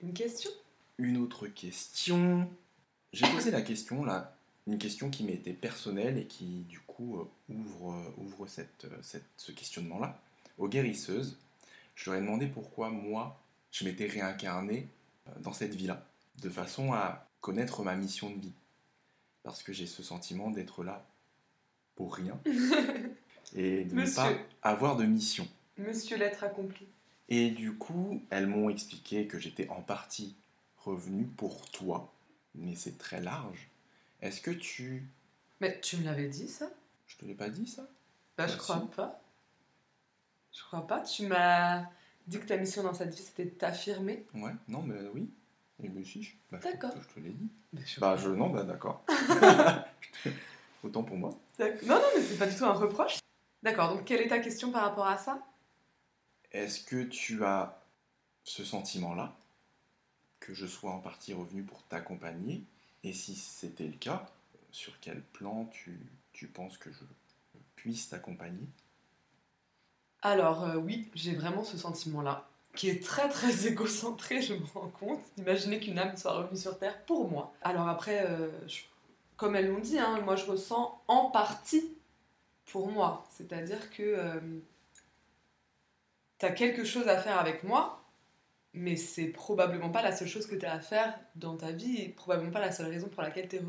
[0.00, 0.50] Une question?
[0.98, 2.46] Une autre question.
[3.14, 4.36] J'ai posé la question là,
[4.66, 9.24] une question qui m'était personnelle et qui du coup euh, ouvre, euh, ouvre cette, cette-
[9.38, 10.20] ce questionnement-là
[10.58, 11.38] aux guérisseuses.
[11.94, 14.88] Je leur ai demandé pourquoi moi je m'étais réincarné
[15.28, 16.04] euh, dans cette vie-là,
[16.42, 18.52] de façon à connaître ma mission de vie.
[19.42, 21.06] Parce que j'ai ce sentiment d'être là
[21.96, 22.38] pour rien
[23.54, 25.46] et de ne pas avoir de mission.
[25.78, 26.86] Monsieur l'être accompli.
[27.28, 30.34] Et du coup, elles m'ont expliqué que j'étais en partie
[30.78, 32.12] revenu pour toi,
[32.54, 33.68] mais c'est très large.
[34.20, 35.06] Est-ce que tu...
[35.60, 36.70] Mais tu me l'avais dit ça?
[37.06, 37.86] Je te l'ai pas dit ça?
[38.36, 38.96] Bah, je Bah, crois si.
[38.96, 39.22] pas.
[40.54, 41.00] Je crois pas.
[41.00, 41.84] Tu m'as
[42.26, 44.24] dit que ta mission dans cette vie, c'était de t'affirmer.
[44.34, 45.28] Ouais, non, mais oui.
[45.82, 46.92] Et mais si, je, bah, D'accord.
[46.96, 47.50] je, te l'ai dit.
[47.72, 48.28] Mais je Bah, je...
[48.30, 49.04] Non, bah d'accord.
[50.84, 51.30] Autant pour moi.
[51.58, 53.18] Non, non, mais c'est pas du tout un reproche.
[53.62, 55.44] D'accord, donc quelle est ta question par rapport à ça?
[56.52, 57.82] Est-ce que tu as
[58.44, 59.34] ce sentiment-là,
[60.38, 62.62] que je sois en partie revenu pour t'accompagner?
[63.02, 64.26] Et si c'était le cas,
[64.70, 65.98] sur quel plan tu,
[66.32, 67.04] tu penses que je
[67.74, 68.68] puisse t'accompagner?
[70.24, 74.88] Alors, euh, oui, j'ai vraiment ce sentiment-là, qui est très très égocentré, je me rends
[74.88, 75.20] compte.
[75.38, 77.52] Imaginez qu'une âme soit revenue sur Terre pour moi.
[77.62, 78.48] Alors après, euh,
[79.36, 81.94] comme elles l'ont dit, hein, moi je ressens en partie
[82.64, 83.26] pour moi.
[83.30, 84.40] C'est-à-dire que
[86.38, 88.02] tu as quelque chose à faire avec moi,
[88.72, 92.08] mais c'est probablement pas la seule chose que tu à faire dans ta vie et
[92.08, 93.62] probablement pas la seule raison pour laquelle tu es.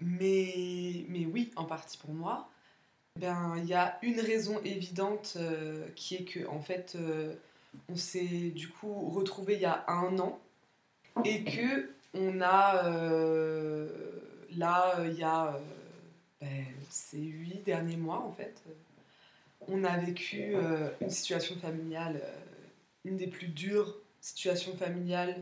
[0.00, 2.48] Mais, mais oui, en partie pour moi.
[3.20, 7.32] Ben, il y a une raison évidente euh, qui est que en fait, euh,
[7.88, 10.40] on s'est du coup retrouvé il y a un an
[11.24, 13.88] et que on a euh,
[14.56, 15.60] là il y a
[16.40, 18.60] ben, ces huit derniers mois en fait,
[19.68, 20.56] on a vécu
[21.00, 22.20] une situation familiale,
[23.04, 25.40] une des plus dures situations familiales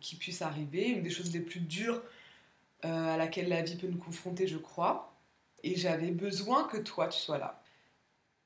[0.00, 2.02] qui puissent arriver, une des choses les plus dures
[2.82, 5.07] à laquelle la vie peut nous confronter, je crois.
[5.62, 7.60] Et j'avais besoin que toi, tu sois là.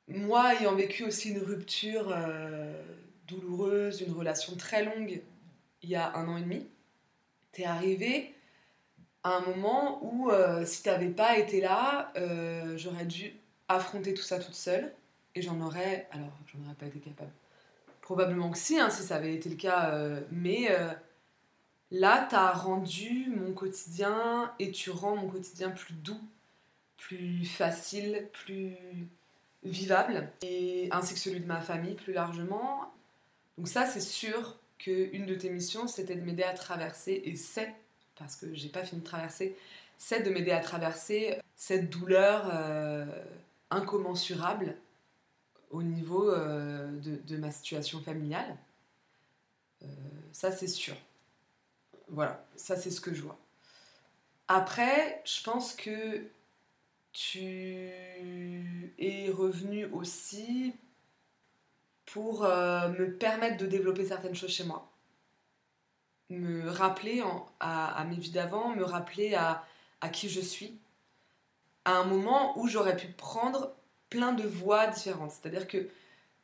[0.09, 2.83] Moi, ayant vécu aussi une rupture euh,
[3.27, 5.23] douloureuse, une relation très longue,
[5.83, 6.69] il y a un an et demi,
[7.53, 8.35] t'es arrivé
[9.23, 13.35] à un moment où, euh, si t'avais pas été là, euh, j'aurais dû
[13.69, 14.93] affronter tout ça toute seule.
[15.35, 16.09] Et j'en aurais...
[16.11, 17.31] Alors, j'en aurais pas été capable.
[18.01, 19.97] Probablement que si, hein, si ça avait été le cas.
[20.31, 20.69] mais
[21.91, 26.21] là, t'as rendu mon quotidien et tu rends mon quotidien plus doux
[27.07, 28.77] plus facile, plus
[29.65, 32.93] vivable, et ainsi que celui de ma famille plus largement.
[33.59, 37.75] Donc ça, c'est sûr qu'une de tes missions, c'était de m'aider à traverser, et c'est,
[38.17, 39.57] parce que j'ai pas fini de traverser,
[39.99, 43.07] c'est de m'aider à traverser cette douleur euh,
[43.71, 44.77] incommensurable
[45.71, 48.57] au niveau euh, de, ma situation familiale.
[49.83, 49.87] Euh,
[50.33, 50.97] ça, c'est sûr.
[52.09, 53.39] Voilà, ça, c'est ce que je vois.
[54.49, 56.27] Après, je pense que
[57.13, 57.91] tu
[58.99, 60.75] es revenu aussi
[62.07, 64.91] pour euh, me permettre de développer certaines choses chez moi.
[66.31, 67.23] me rappeler
[67.61, 69.65] à, mes vies d'avant, me rappeler à,
[70.11, 70.79] qui je suis,
[71.85, 73.75] à un moment où j'aurais pu prendre
[74.09, 75.33] plein de voies différentes.
[75.33, 75.89] C'est-à-dire que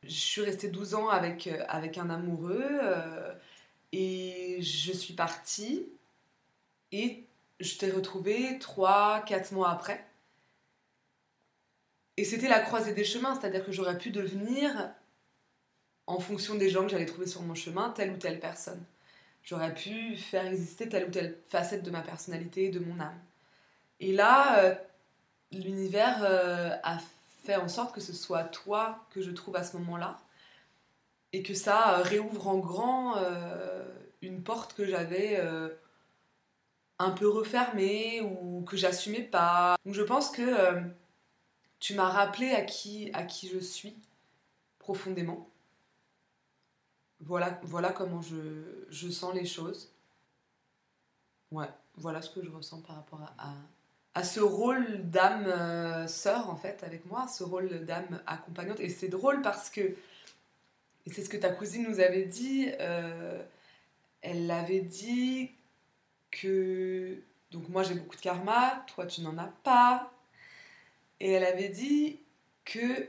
[0.05, 3.35] je suis restée 12 ans avec, euh, avec un amoureux euh,
[3.93, 5.87] et je suis partie
[6.93, 7.27] et
[7.61, 10.08] je t'ai retrouvée 3, 4 mois après.
[12.19, 14.91] Et c'était la croisée des chemins, c'est-à-dire que j'aurais pu devenir,
[16.07, 18.83] en fonction des gens que j'allais trouver sur mon chemin, telle ou telle personne.
[19.43, 23.19] J'aurais pu faire exister telle ou telle facette de ma personnalité, de mon âme.
[24.01, 24.75] Et là, euh,
[25.53, 26.23] l'univers
[26.83, 26.99] a
[27.45, 30.19] fait en sorte que ce soit toi que je trouve à ce moment-là
[31.33, 33.85] et que ça euh, réouvre en grand euh,
[34.23, 35.69] une porte que j'avais euh,
[36.99, 39.77] un peu refermée ou que j'assumais pas.
[39.85, 40.43] Donc je pense que
[41.81, 43.13] tu m'as rappelé à qui,
[43.51, 43.97] je suis
[44.79, 45.49] profondément.
[47.21, 47.51] Voilà,
[47.93, 49.93] comment je, sens les choses.
[51.51, 53.55] Ouais, voilà ce que je ressens par rapport à,
[54.19, 58.81] à ce rôle d'âme euh, sœur en fait avec moi, ce rôle d'âme accompagnante.
[58.81, 63.41] Et c'est drôle parce que, et c'est ce que ta cousine nous avait dit, euh,
[64.21, 65.53] elle avait dit
[66.33, 70.13] que, donc moi j'ai beaucoup de karma, toi tu n'en as pas.
[71.21, 72.21] Et elle avait dit
[72.65, 73.09] que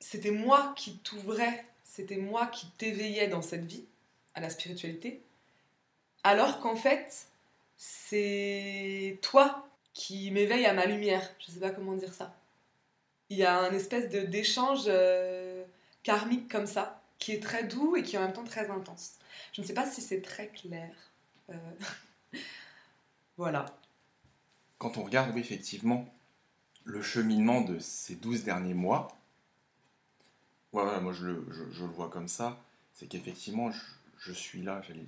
[0.00, 3.84] c'était moi qui t'ouvrais, c'était moi qui t'éveillais dans cette vie,
[4.34, 5.22] à la spiritualité,
[6.24, 7.28] alors qu'en fait,
[7.76, 11.28] c'est toi qui m'éveille à ma lumière.
[11.40, 12.34] Je ne sais pas comment dire ça.
[13.30, 15.64] Il y a un espèce d'échange euh,
[16.02, 19.14] karmique comme ça, qui est très doux et qui est en même temps très intense.
[19.52, 20.90] Je ne sais pas si c'est très clair.
[21.50, 21.54] Euh,
[23.36, 23.66] voilà.
[24.78, 26.06] Quand on regarde, oui, effectivement,
[26.88, 29.08] le cheminement de ces 12 derniers mois,
[30.72, 33.70] voilà, moi je le, vois comme ça, c'est qu'effectivement,
[34.16, 35.04] je, suis là, j'allais,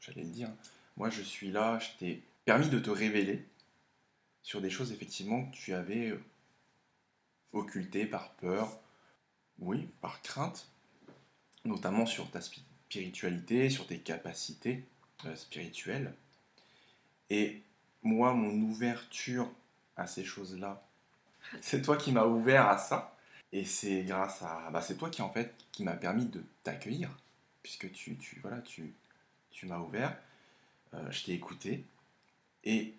[0.00, 0.48] j'allais le dire,
[0.96, 3.44] moi je suis là, je t'ai permis de te révéler,
[4.42, 6.24] sur des choses effectivement que tu avais euh,
[7.52, 8.78] occultées par peur,
[9.58, 10.70] oui, par crainte,
[11.64, 14.86] notamment sur ta spiritualité, sur tes capacités
[15.26, 16.14] euh, spirituelles.
[17.30, 17.62] Et
[18.02, 19.50] moi, mon ouverture
[19.96, 20.86] à ces choses-là,
[21.60, 23.16] c'est toi qui m'as ouvert à ça.
[23.52, 24.70] Et c'est grâce à...
[24.70, 27.10] Bah, c'est toi qui, en fait, qui m'a permis de t'accueillir,
[27.62, 28.94] puisque tu, tu, voilà, tu,
[29.50, 30.16] tu m'as ouvert,
[30.94, 31.84] euh, je t'ai écouté,
[32.64, 32.94] et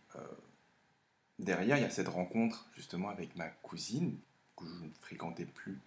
[1.40, 4.18] derrière, il y a cette rencontre justement avec ma cousine,
[4.56, 5.80] que je ne fréquentais plus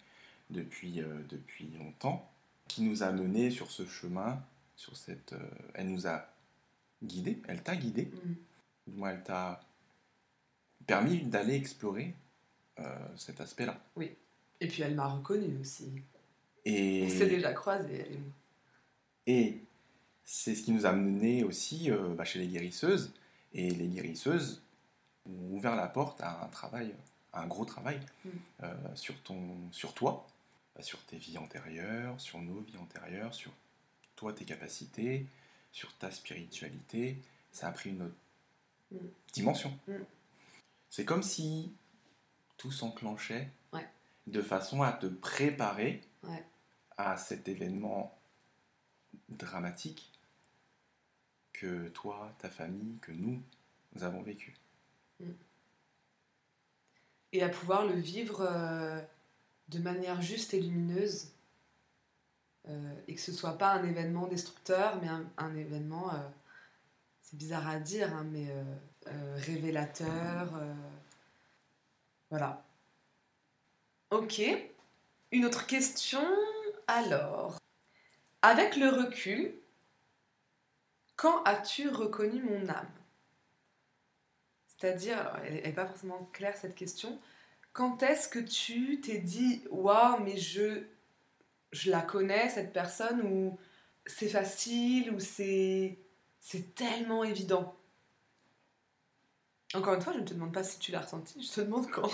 [0.49, 2.29] depuis, euh, depuis longtemps,
[2.67, 4.41] qui nous a menés sur ce chemin,
[4.75, 6.27] sur cette, euh, elle nous a
[7.03, 8.97] guidés, elle t'a guidé, mm.
[8.97, 9.61] moi elle t'a
[10.85, 12.24] permis d'aller explorer euh,
[13.15, 13.79] cet aspect-là.
[13.95, 14.11] Oui,
[14.59, 15.91] et puis elle m'a reconnu aussi.
[16.65, 17.03] Et...
[17.05, 18.05] On s'est déjà croisés,
[19.27, 19.59] Et
[20.23, 23.13] c'est ce qui nous a mené aussi bah, chez les guérisseuses.
[23.53, 24.61] Et les guérisseuses,
[25.25, 26.93] ouvert la porte à un travail,
[27.33, 28.29] un gros travail mm.
[28.63, 30.27] euh, sur, ton, sur toi,
[30.75, 33.51] bah, sur tes vies antérieures, sur nos vies antérieures, sur
[34.15, 35.25] toi, tes capacités,
[35.71, 37.17] sur ta spiritualité.
[37.51, 38.15] Ça a pris une autre
[38.91, 38.97] mm.
[39.33, 39.77] dimension.
[39.87, 39.93] Mm.
[40.89, 41.71] C'est comme si
[42.57, 43.51] tout s'enclenchait
[44.27, 46.01] de façon à te préparer
[46.97, 48.17] à cet événement
[49.29, 50.11] dramatique
[51.53, 53.41] que toi, ta famille, que nous,
[53.93, 54.55] nous avons vécu.
[57.31, 59.01] Et à pouvoir le vivre euh,
[59.69, 61.31] de manière juste et lumineuse.
[62.67, 66.17] Euh, et que ce soit pas un événement destructeur, mais un, événement, euh,
[67.21, 68.47] c'est bizarre à dire, hein, mais
[69.35, 70.59] révélateur.
[72.29, 72.63] Voilà.
[74.11, 74.41] Ok.
[75.31, 76.25] Une autre question.
[76.87, 77.57] Alors,
[78.41, 79.55] avec le recul,
[81.15, 82.91] quand as-tu reconnu mon âme?
[84.67, 87.19] C'est-à-dire, elle n'est pas forcément claire cette question.
[87.73, 90.83] Quand est-ce que tu t'es dit, waouh, mais je,
[91.71, 93.57] je la connais, cette personne, ou
[94.05, 95.97] c'est facile, ou c'est,
[96.39, 97.74] c'est tellement évident?
[99.75, 101.89] Encore une fois, je ne te demande pas si tu l'as ressenti, je te demande
[101.89, 102.09] quand.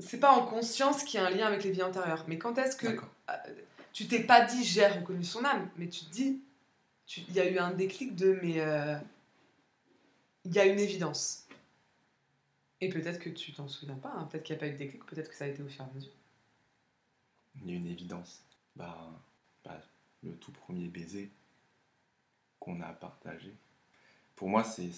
[0.00, 2.56] c'est pas en conscience qu'il y a un lien avec les vies antérieures, mais quand
[2.58, 3.32] est-ce que euh,
[3.92, 6.40] tu t'es pas dit j'ai reconnu son âme, mais tu te dis,
[7.16, 8.96] il y a eu un déclic de mais euh,
[10.44, 11.46] il y a une évidence.
[12.80, 14.28] Et peut-être que tu t'en souviens pas, hein.
[14.30, 15.82] peut-être qu'il n'y a pas eu de déclic, peut-être que ça a été au fur
[15.82, 16.12] et à mesure.
[17.62, 18.42] Il y a une évidence.
[18.74, 19.10] Bah,
[19.64, 19.80] bah,
[20.22, 21.30] le tout premier baiser
[22.60, 23.54] qu'on a partagé.
[24.34, 24.92] Pour moi, c'est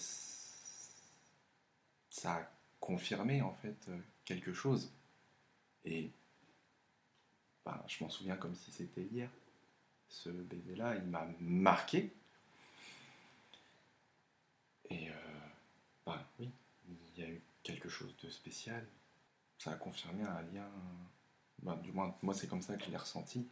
[2.09, 4.91] ça a confirmé en fait euh, quelque chose.
[5.85, 6.11] Et
[7.65, 9.29] ben, je m'en souviens comme si c'était hier.
[10.07, 12.11] Ce baiser-là, il m'a marqué.
[14.89, 15.13] Et euh,
[16.05, 16.49] ben, oui,
[16.87, 18.85] il y a eu quelque chose de spécial.
[19.59, 20.67] Ça a confirmé un lien.
[21.61, 23.47] Ben, du moins, moi, c'est comme ça que je l'ai ressenti.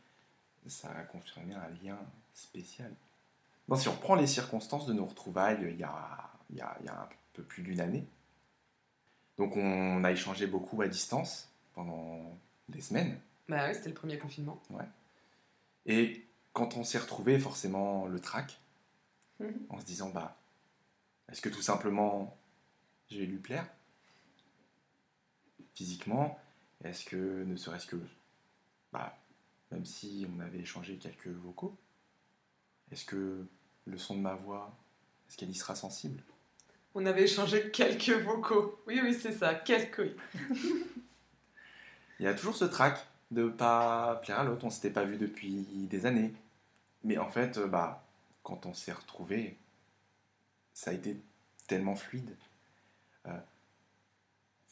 [0.65, 1.99] Ça a confirmé un lien
[2.33, 2.93] spécial.
[3.67, 7.01] Bon, si on reprend les circonstances de nos retrouvailles il y a, il y a
[7.01, 8.05] un peu plus d'une année,
[9.37, 12.37] donc on a échangé beaucoup à distance pendant
[12.69, 13.19] des semaines.
[13.47, 14.61] Bah oui, c'était le premier confinement.
[15.85, 18.59] Et quand on s'est retrouvé, forcément le trac,
[19.39, 19.67] Mhm.
[19.69, 20.35] en se disant bah,
[21.29, 22.35] est-ce que tout simplement
[23.11, 23.67] je vais lui plaire?
[25.75, 26.39] Physiquement
[26.83, 27.95] Est-ce que ne serait-ce que,
[28.91, 29.17] bah,
[29.71, 31.75] même si on avait échangé quelques vocaux,
[32.91, 33.47] est-ce que
[33.85, 34.75] le son de ma voix,
[35.27, 36.23] est-ce qu'elle y sera sensible?
[36.93, 38.81] On avait échangé quelques vocaux.
[38.87, 40.15] Oui, oui, c'est ça, quelques.
[42.19, 44.65] Il y a toujours ce trac de pas plaire à l'autre.
[44.65, 46.33] On s'était pas vu depuis des années.
[47.03, 48.03] Mais en fait, euh, bah,
[48.43, 49.57] quand on s'est retrouvé,
[50.73, 51.17] ça a été
[51.67, 52.35] tellement fluide.
[53.27, 53.37] Euh,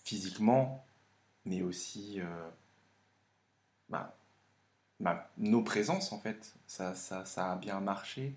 [0.04, 0.86] physiquement,
[1.46, 2.50] mais aussi euh,
[3.90, 4.16] bah,
[5.38, 6.56] nos présences, en fait.
[6.68, 6.94] Ça,
[7.38, 8.36] a bien marché.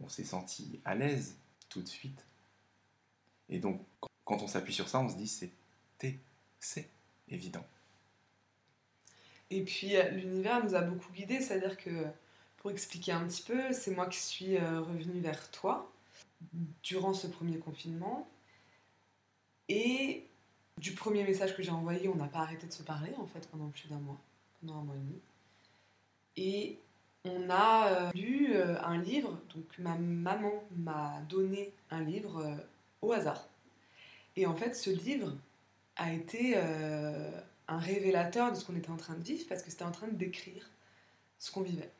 [0.00, 1.36] On s'est senti à l'aise
[1.68, 2.24] tout de suite.
[3.48, 3.80] Et donc,
[4.24, 6.18] quand on s'appuie sur ça, on se dit c'était,
[6.58, 6.88] c'est
[7.28, 7.64] évident.
[9.50, 12.06] Et puis euh, l'univers nous a beaucoup guidés, c'est-à-dire que
[12.58, 15.90] pour expliquer un petit peu, c'est moi qui suis euh, revenue vers toi
[16.82, 18.28] durant ce premier confinement.
[19.68, 20.26] Et
[20.78, 23.46] du premier message que j'ai envoyé, on n'a pas arrêté de se parler en fait
[23.48, 24.18] pendant plus d'un mois,
[24.60, 25.20] pendant un mois et demi.
[27.24, 32.56] On a euh, lu euh, un livre, donc ma maman m'a donné un livre euh,
[33.02, 33.48] au hasard.
[34.36, 35.34] Et en fait, ce livre
[35.96, 39.84] a été un révélateur de ce qu'on était en train de vivre parce que c'était
[39.84, 40.70] en train de décrire
[41.40, 41.90] ce qu'on vivait.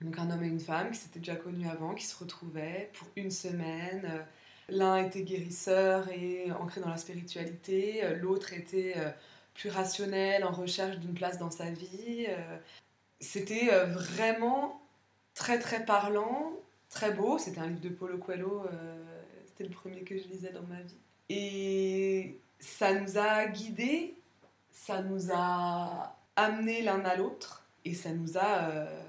[0.00, 3.06] Donc un homme et une femme qui s'étaient déjà connus avant, qui se retrouvaient pour
[3.16, 4.24] une semaine.
[4.70, 8.94] L'un était guérisseur et ancré dans la spiritualité, l'autre était
[9.52, 12.28] plus rationnel, en recherche d'une place dans sa vie.
[13.22, 14.82] C'était euh, vraiment
[15.34, 16.52] très très parlant,
[16.90, 17.38] très beau.
[17.38, 20.80] C'était un livre de Paulo Coelho, euh, c'était le premier que je lisais dans ma
[20.82, 20.96] vie.
[21.28, 24.16] Et ça nous a guidés,
[24.72, 29.02] ça nous a amenés l'un à l'autre et ça nous a euh,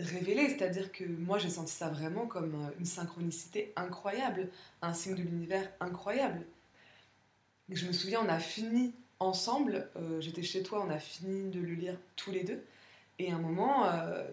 [0.00, 0.48] révélés.
[0.48, 4.48] C'est-à-dire que moi j'ai senti ça vraiment comme euh, une synchronicité incroyable,
[4.82, 6.44] un signe de l'univers incroyable.
[7.70, 11.74] Je me souviens, on a fini ensemble, j'étais chez toi, on a fini de le
[11.74, 12.62] lire tous les deux.
[13.22, 14.24] Et à un moment, euh,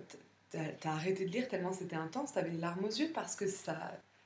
[0.50, 3.78] t'as arrêté de lire tellement c'était intense, t'avais les larmes aux yeux parce que ça,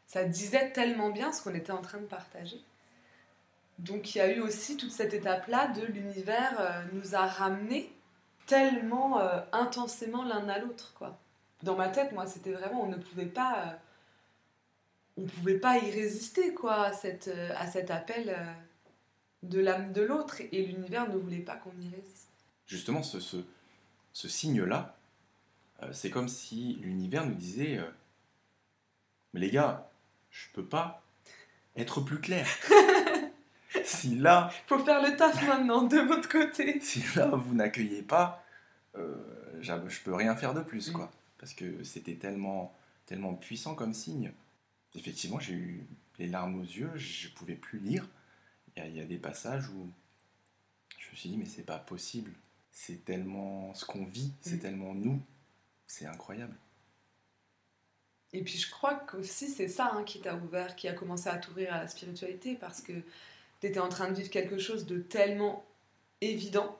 [0.07, 2.61] ça disait tellement bien ce qu'on était en train de partager.
[3.77, 7.91] Donc il y a eu aussi toute cette étape-là de l'univers euh, nous a ramenés
[8.45, 10.93] tellement euh, intensément l'un à l'autre.
[10.93, 11.19] quoi.
[11.61, 15.91] Dans ma tête, moi, c'était vraiment, on ne pouvait pas, euh, on pouvait pas y
[15.91, 18.33] résister quoi, à, cette, à cet appel
[19.41, 22.29] de l'âme de l'autre et l'univers ne voulait pas qu'on y résiste.
[22.65, 23.43] Justement, ce,
[24.13, 24.95] ce signe-là,
[25.81, 27.89] euh, c'est comme si l'univers nous disait euh,
[29.33, 29.89] Mais les gars,
[30.29, 31.03] je peux pas
[31.75, 32.47] être plus clair.
[33.83, 36.79] si là, Faut faire le taf maintenant de votre côté.
[36.81, 38.45] si là vous n'accueillez pas,
[38.95, 39.15] euh,
[39.61, 41.11] je peux rien faire de plus, quoi.
[41.39, 42.73] Parce que c'était tellement,
[43.07, 44.31] tellement puissant comme signe.
[44.95, 45.87] Effectivement, j'ai eu
[46.19, 48.07] les larmes aux yeux, je pouvais plus lire.
[48.77, 49.89] Il y, y a des passages où
[50.99, 52.31] je me suis dit, mais c'est pas possible.
[52.73, 54.59] C'est tellement ce qu'on vit, c'est Mm.
[54.59, 55.21] tellement nous.
[55.85, 56.55] C'est incroyable.
[58.33, 61.37] Et puis je crois qu'aussi c'est ça hein, qui t'a ouvert, qui a commencé à
[61.37, 62.93] t'ouvrir à la spiritualité parce que
[63.61, 65.63] tu étais en train de vivre quelque chose de tellement
[66.19, 66.77] évident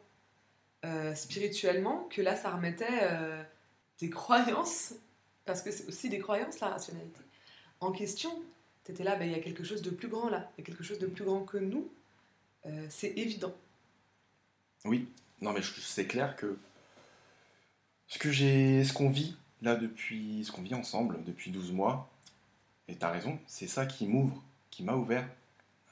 [0.84, 3.44] euh, spirituellement que là ça remettait euh,
[3.98, 4.96] tes croyances,
[5.46, 7.22] parce que c'est aussi des croyances la rationalité,
[7.82, 8.32] en question.
[8.84, 10.64] Tu étais là, ben, il y a quelque chose de plus grand là, il y
[10.64, 11.88] a quelque chose de plus grand que nous,
[12.66, 13.54] Euh, c'est évident.
[14.86, 15.08] Oui,
[15.42, 16.58] non mais c'est clair que
[18.08, 22.10] ce que j'ai, ce qu'on vit là depuis, ce qu'on vit ensemble depuis 12 mois,
[22.88, 25.28] et t'as raison, c'est ça qui m'ouvre, qui m'a ouvert,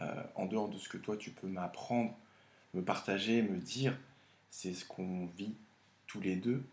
[0.02, 2.14] euh, en dehors de ce que toi tu peux m'apprendre,
[2.74, 3.98] me partager, me dire,
[4.50, 5.56] c'est ce qu'on vit
[6.08, 6.64] tous les deux,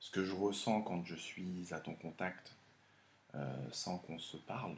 [0.00, 2.54] ce que je ressens quand je suis à ton contact
[3.34, 4.74] euh, sans qu'on se parle,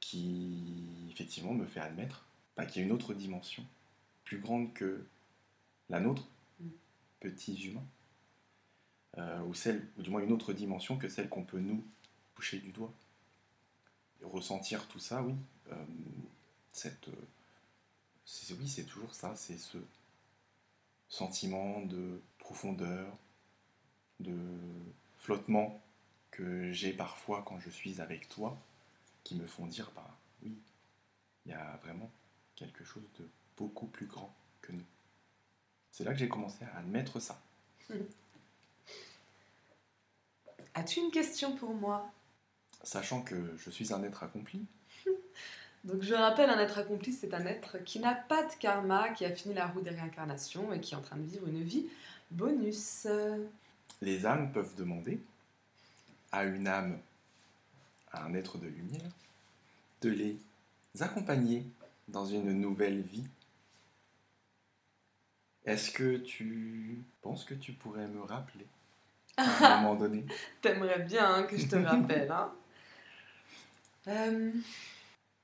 [0.00, 3.64] qui effectivement me fait admettre bah, qu'il y a une autre dimension,
[4.24, 5.06] plus grande que
[5.88, 6.26] la nôtre,
[6.60, 6.68] Mm.
[7.20, 7.86] petits humains,
[9.18, 11.84] euh, ou celle, ou du moins une autre dimension que celle qu'on peut nous
[12.34, 12.92] toucher du doigt.
[14.20, 15.34] Et ressentir tout ça, oui,
[15.72, 15.84] euh,
[16.72, 17.26] cette, euh,
[18.24, 19.78] c'est, oui, c'est toujours ça, c'est ce
[21.08, 23.16] sentiment de profondeur,
[24.20, 24.36] de
[25.18, 25.80] flottement
[26.30, 28.56] que j'ai parfois quand je suis avec toi,
[29.22, 30.56] qui me font dire, bah oui,
[31.46, 32.10] il y a vraiment
[32.56, 34.84] quelque chose de beaucoup plus grand que nous.
[35.94, 37.40] C'est là que j'ai commencé à admettre ça.
[40.74, 42.10] As-tu une question pour moi?
[42.82, 44.66] Sachant que je suis un être accompli.
[45.84, 49.24] Donc je rappelle, un être accompli, c'est un être qui n'a pas de karma, qui
[49.24, 51.86] a fini la roue des réincarnations et qui est en train de vivre une vie
[52.32, 53.06] bonus.
[54.02, 55.20] Les âmes peuvent demander
[56.32, 56.98] à une âme,
[58.10, 59.12] à un être de lumière,
[60.00, 60.36] de les
[60.98, 61.64] accompagner
[62.08, 63.22] dans une nouvelle vie.
[65.64, 68.66] Est-ce que tu penses que tu pourrais me rappeler
[69.36, 70.24] à un moment donné?
[70.60, 72.30] T'aimerais bien hein, que je te rappelle.
[72.30, 72.52] Hein
[74.06, 74.52] Euh,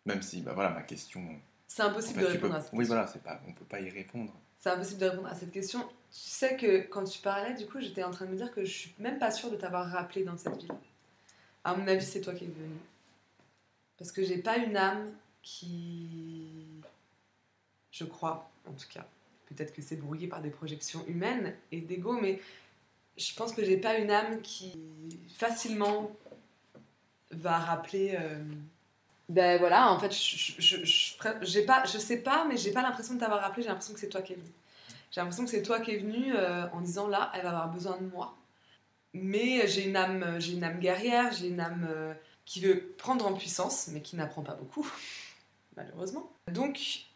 [0.05, 1.23] Même si, bah voilà, ma question.
[1.66, 2.95] c'est en impossible fait, de peux- répondre à cette Oui, question.
[2.95, 4.35] voilà, c'est pas, on peut pas y répondre.
[4.59, 5.81] C'est impossible de répondre à cette question.
[6.12, 8.62] Tu sais que quand tu parlais, du coup, j'étais en train de me dire que
[8.62, 10.75] je suis même pas sûre de t'avoir rappelé dans cette ville.
[11.64, 12.77] À mon avis, c'est toi qui es venu.
[13.97, 15.11] Parce que j'ai pas une âme
[15.43, 16.55] qui.
[17.93, 19.07] Je crois, en tout cas.
[19.51, 22.40] Peut-être que c'est brouillé par des projections humaines et d'ego, mais
[23.18, 24.74] je pense que j'ai pas une âme qui
[25.38, 26.12] facilement
[27.30, 28.16] va rappeler.
[28.18, 28.42] euh,
[29.28, 31.16] Ben voilà, en fait, je,
[31.66, 34.09] pas, je sais pas, mais j'ai pas l'impression de t'avoir rappelé, j'ai l'impression que c'est
[34.09, 34.51] toi qui es venu.
[35.12, 37.70] J'ai l'impression que c'est toi qui es venu euh, en disant là, elle va avoir
[37.70, 38.36] besoin de moi.
[39.14, 42.14] Mais j'ai une âme, j'ai une âme guerrière, j'ai une âme euh,
[42.46, 44.86] qui veut prendre en puissance, mais qui n'apprend pas beaucoup,
[45.76, 46.30] malheureusement.
[46.48, 47.07] Donc,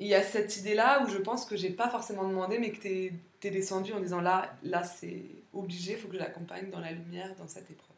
[0.00, 2.82] il y a cette idée-là où je pense que j'ai pas forcément demandé, mais que
[2.82, 5.22] t'es es descendu en disant là, là c'est
[5.52, 7.96] obligé, il faut que je l'accompagne dans la lumière, dans cette épreuve.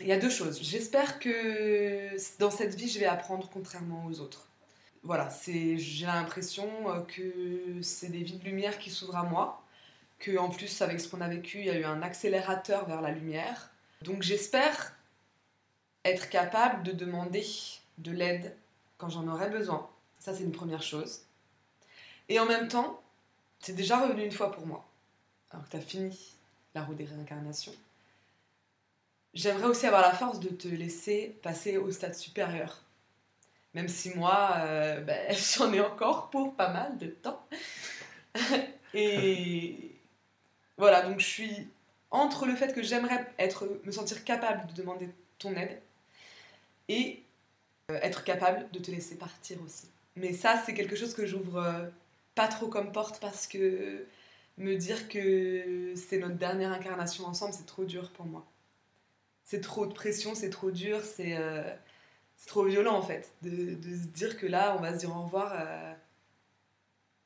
[0.00, 0.60] Il y a deux choses.
[0.60, 4.48] J'espère que dans cette vie, je vais apprendre contrairement aux autres.
[5.02, 9.62] Voilà, j'ai l'impression euh, que c'est des vies de lumière qui s'ouvrent à moi,
[10.18, 13.00] que en plus avec ce qu'on a vécu, il y a eu un accélérateur vers
[13.00, 13.70] la lumière.
[14.02, 14.96] Donc j'espère
[16.04, 17.46] être capable de demander
[17.98, 18.56] de l'aide
[18.98, 19.88] quand j'en aurai besoin.
[20.26, 21.20] Ça c'est une première chose.
[22.28, 23.00] Et en même temps,
[23.60, 24.84] c'est déjà revenu une fois pour moi,
[25.52, 26.34] alors que tu as fini
[26.74, 27.76] la roue des réincarnations.
[29.34, 32.82] J'aimerais aussi avoir la force de te laisser passer au stade supérieur.
[33.74, 37.46] Même si moi, euh, ben, j'en ai encore pour pas mal de temps.
[38.94, 39.92] Et
[40.76, 41.68] voilà, donc je suis
[42.10, 45.08] entre le fait que j'aimerais être, me sentir capable de demander
[45.38, 45.80] ton aide
[46.88, 47.22] et
[47.92, 49.86] euh, être capable de te laisser partir aussi.
[50.16, 51.86] Mais ça, c'est quelque chose que j'ouvre euh,
[52.34, 54.06] pas trop comme porte parce que
[54.58, 58.46] me dire que c'est notre dernière incarnation ensemble, c'est trop dur pour moi.
[59.44, 61.62] C'est trop de pression, c'est trop dur, c'est euh,
[62.46, 65.22] trop violent en fait de, de se dire que là, on va se dire au
[65.24, 65.94] revoir euh,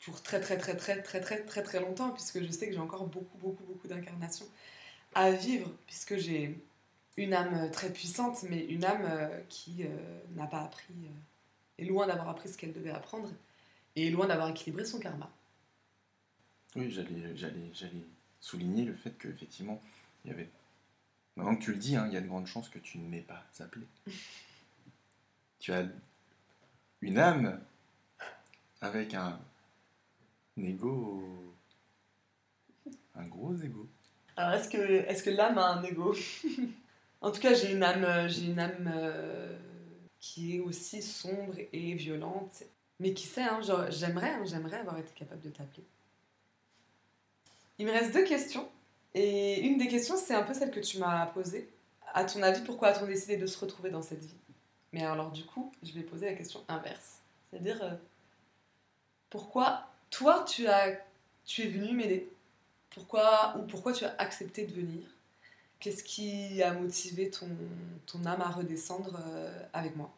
[0.05, 2.80] pour très très très très très très très très longtemps, puisque je sais que j'ai
[2.80, 4.47] encore beaucoup beaucoup beaucoup d'incarnations
[5.14, 6.59] à vivre, puisque j'ai
[7.16, 9.84] une âme très puissante, mais une âme qui
[10.34, 10.95] n'a pas appris,
[11.81, 13.28] est loin d'avoir appris ce qu'elle devait apprendre,
[13.97, 15.31] et est loin d'avoir équilibré son karma.
[16.76, 18.05] Oui, j'allais, j'allais, j'allais
[18.41, 19.83] souligner le fait qu'effectivement,
[20.24, 20.49] il y avait.
[21.37, 23.09] Maintenant que tu le dis, hein, il y a de grandes chances que tu ne
[23.09, 23.87] m'aies pas appelé.
[25.59, 25.87] tu as
[27.01, 27.61] une âme
[28.81, 29.39] avec un,
[30.59, 31.55] un ego.
[33.14, 33.89] Un gros ego.
[34.37, 36.14] Alors, est-ce que, est que l'âme a un ego?
[37.20, 39.59] En tout cas, j'ai une âme, j'ai une âme euh,
[40.21, 42.62] qui est aussi sombre et violente.
[43.01, 45.85] Mais qui sait, hein, j'aimerais, hein, j'aimerais avoir été capable de t'appeler.
[47.79, 48.68] Il me reste deux questions.
[49.14, 51.68] Et une des questions, c'est un peu celle que tu m'as posée.
[52.12, 54.37] À ton avis, pourquoi a-t-on décidé de se retrouver dans cette vie?
[54.93, 57.21] Mais alors, du coup, je vais poser la question inverse.
[57.51, 57.95] C'est-à-dire, euh,
[59.31, 60.99] pourquoi toi, tu, as,
[61.47, 62.31] tu es venu m'aider?
[62.91, 65.03] Pourquoi, ou pourquoi tu as accepté de venir?
[65.81, 67.49] Qu'est-ce qui a motivé ton,
[68.07, 70.11] ton âme à redescendre euh, avec moi?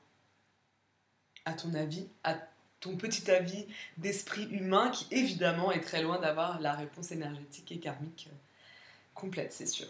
[1.44, 2.36] À ton avis, à
[2.80, 7.78] ton petit avis d'esprit humain qui évidemment est très loin d'avoir la réponse énergétique et
[7.78, 8.34] karmique euh,
[9.14, 9.86] complète, c'est sûr.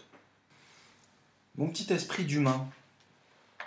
[1.57, 2.67] Mon petit esprit d'humain.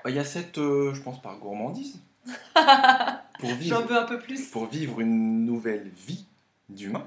[0.04, 2.00] Bah, Il y a cette, euh, je pense, par gourmandise.
[2.54, 4.48] pour J'en vivre, veux un peu plus.
[4.50, 6.24] pour vivre une nouvelle vie
[6.68, 7.06] d'humain.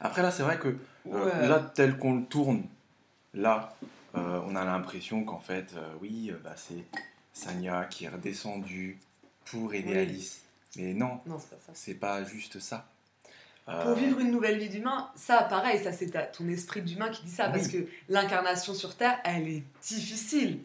[0.00, 1.48] Après, là, c'est vrai que euh, Ouais.
[1.48, 2.64] là, tel qu'on le tourne,
[3.36, 3.74] là,
[4.16, 6.84] euh, on a l'impression qu'en fait, euh, oui, euh, bah, c'est
[7.32, 8.98] Sanya qui est redescendue
[9.44, 9.98] pour aider Oui.
[9.98, 10.42] Alice.
[10.76, 11.38] Mais non, Non,
[11.72, 12.86] c'est pas juste ça.
[13.68, 17.24] Euh, Pour vivre une nouvelle vie d'humain, ça, pareil, ça c'est ton esprit d'humain qui
[17.24, 20.60] dit ça, parce que l'incarnation sur Terre, elle est difficile.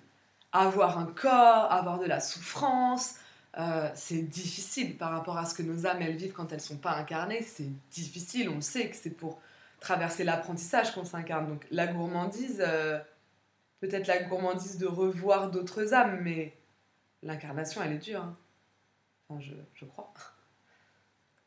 [0.52, 3.16] Avoir un corps, avoir de la souffrance,
[3.58, 6.78] euh, c'est difficile par rapport à ce que nos âmes, elles vivent quand elles sont
[6.78, 7.42] pas incarnées.
[7.42, 9.40] C'est difficile, on sait que c'est pour
[9.82, 11.50] traverser l'apprentissage qu'on s'incarne.
[11.50, 12.98] Donc la gourmandise, euh,
[13.82, 16.56] peut-être la gourmandise de revoir d'autres âmes, mais
[17.24, 18.22] l'incarnation, elle est dure.
[18.24, 18.38] hein.
[19.28, 20.14] Enfin, je, je crois.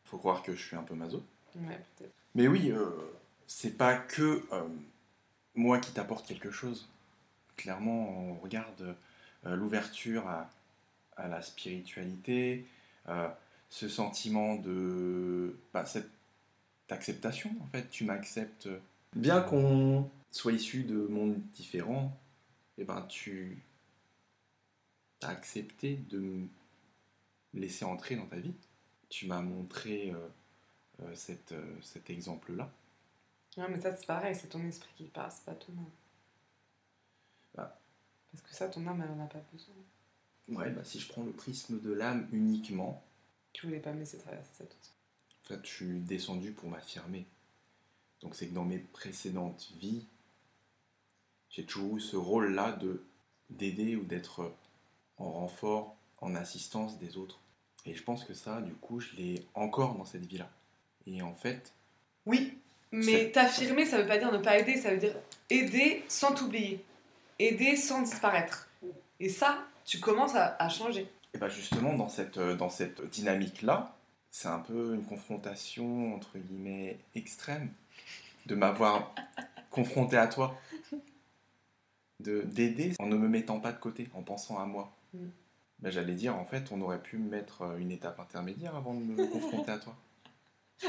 [0.05, 1.24] Faut croire que je suis un peu maso.
[1.57, 2.12] Ouais, peut-être.
[2.35, 2.91] Mais oui, euh,
[3.47, 4.68] c'est pas que euh,
[5.55, 6.89] moi qui t'apporte quelque chose.
[7.57, 8.97] Clairement, on regarde
[9.45, 10.51] l'ouverture à,
[11.16, 12.66] à la spiritualité,
[13.70, 15.57] ce sentiment de.
[15.72, 16.11] Bah, cette
[16.93, 17.89] acceptation, en fait.
[17.91, 18.68] Tu m'acceptes.
[19.14, 22.18] Bien qu'on soit issu de mondes différents,
[22.78, 23.62] et ben tu
[25.22, 26.49] as accepté de me
[27.55, 28.55] laisser entrer dans ta vie.
[29.09, 30.28] Tu m'as montré euh,
[31.03, 32.70] euh, cette, euh, cet exemple-là.
[33.57, 35.91] Non, mais ça, c'est pareil, c'est ton esprit qui passe, pas ton âme.
[37.55, 37.80] Bah.
[38.32, 39.74] Parce que ça, ton âme, elle en a pas besoin.
[40.49, 43.05] Ouais, bah, si je prends le prisme de l'âme uniquement,
[43.53, 44.93] Tu voulais pas me laisser traverser ça tout de suite.
[45.45, 47.26] En fait, je suis descendu pour m'affirmer.
[48.22, 50.07] Donc c'est que dans mes précédentes vies,
[51.51, 53.05] j'ai toujours eu ce rôle-là de
[53.51, 54.53] d'aider ou d'être
[55.18, 57.38] en renfort, en assistance des autres.
[57.84, 60.51] Et je pense que ça, du coup, je l'ai encore dans cette vie-là.
[61.07, 61.72] Et en fait,
[62.24, 62.59] Oui,
[62.90, 65.14] mais t'affirmer, ça veut pas dire ne pas aider, ça veut dire
[65.51, 66.82] aider sans t'oublier.
[67.38, 68.70] Aider sans disparaître.
[69.20, 71.07] Et ça, tu commences à, à changer.
[71.34, 73.95] Et bah justement, dans cette, euh, dans cette dynamique-là,
[74.35, 77.72] c'est un peu une confrontation, entre guillemets, extrême,
[78.47, 79.14] de m'avoir
[79.70, 80.61] confronté à toi.
[82.18, 84.93] De- D'aider en ne me mettant pas de côté, en pensant à moi.
[85.12, 85.26] Mm.
[85.78, 89.05] Bah, J'allais dire, en fait, on aurait pu mettre euh, une étape intermédiaire avant de
[89.05, 89.97] me confronter à toi.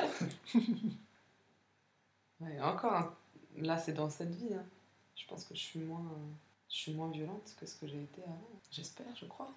[2.42, 3.16] Ouais, encore, un-
[3.58, 4.54] là, c'est dans cette vie.
[4.54, 4.66] hein.
[5.16, 6.12] Je pense que je suis moins,
[6.70, 8.50] je suis moins violente que ce que j'ai été avant.
[8.72, 9.54] J'espère, je crois.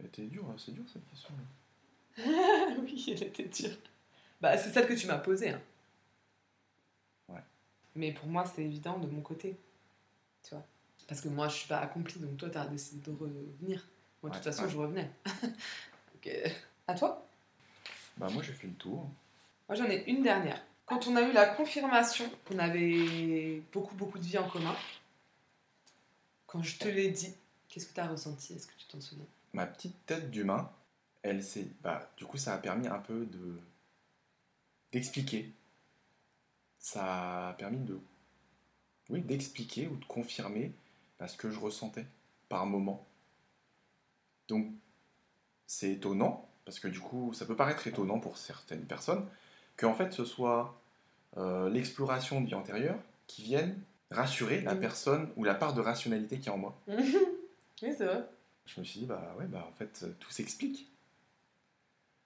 [0.00, 1.32] C'était dur, hein, c'est dur cette question.
[2.82, 3.76] oui, elle était dure.
[4.40, 5.50] Bah, c'est celle que tu m'as posée.
[5.50, 5.60] hein.
[7.28, 7.42] Ouais.
[7.94, 9.56] Mais pour moi, c'est évident de mon côté.
[10.42, 10.64] Tu vois
[11.06, 13.86] Parce que moi, je suis pas accomplie, donc toi, tu as décidé de revenir.
[14.22, 14.70] Moi, de toute façon, ouais.
[14.70, 15.10] je revenais.
[15.42, 16.48] Donc, euh,
[16.88, 17.24] À toi
[18.16, 19.08] Bah moi j'ai fait le tour.
[19.68, 20.60] Moi, j'en ai une dernière.
[20.86, 24.74] Quand on a eu la confirmation qu'on avait beaucoup, beaucoup de vie en commun,
[26.48, 27.32] quand je te l'ai dit,
[27.68, 28.54] qu'est-ce que tu as ressenti?
[28.54, 29.26] Est-ce que tu t'en souviens?
[29.52, 30.68] Ma petite tête d'humain,
[31.22, 31.66] elle s'est...
[31.82, 33.58] Bah, du coup ça a permis un peu de...
[34.92, 35.52] d'expliquer.
[36.78, 37.98] Ça a permis de...
[39.10, 40.72] Oui, d'expliquer ou de confirmer
[41.18, 42.06] bah, ce que je ressentais
[42.48, 43.06] par moment.
[44.48, 44.70] Donc
[45.66, 49.26] c'est étonnant, parce que du coup ça peut paraître étonnant pour certaines personnes,
[49.76, 50.80] qu'en fait ce soit
[51.36, 53.78] euh, l'exploration de vie antérieure qui vienne
[54.10, 54.80] rassurer la Mhm.
[54.80, 56.78] personne ou la part de rationalité qui est en moi.
[57.80, 58.26] Oui, c'est vrai.
[58.66, 60.90] Je me suis dit, bah ouais, bah en fait, tout s'explique.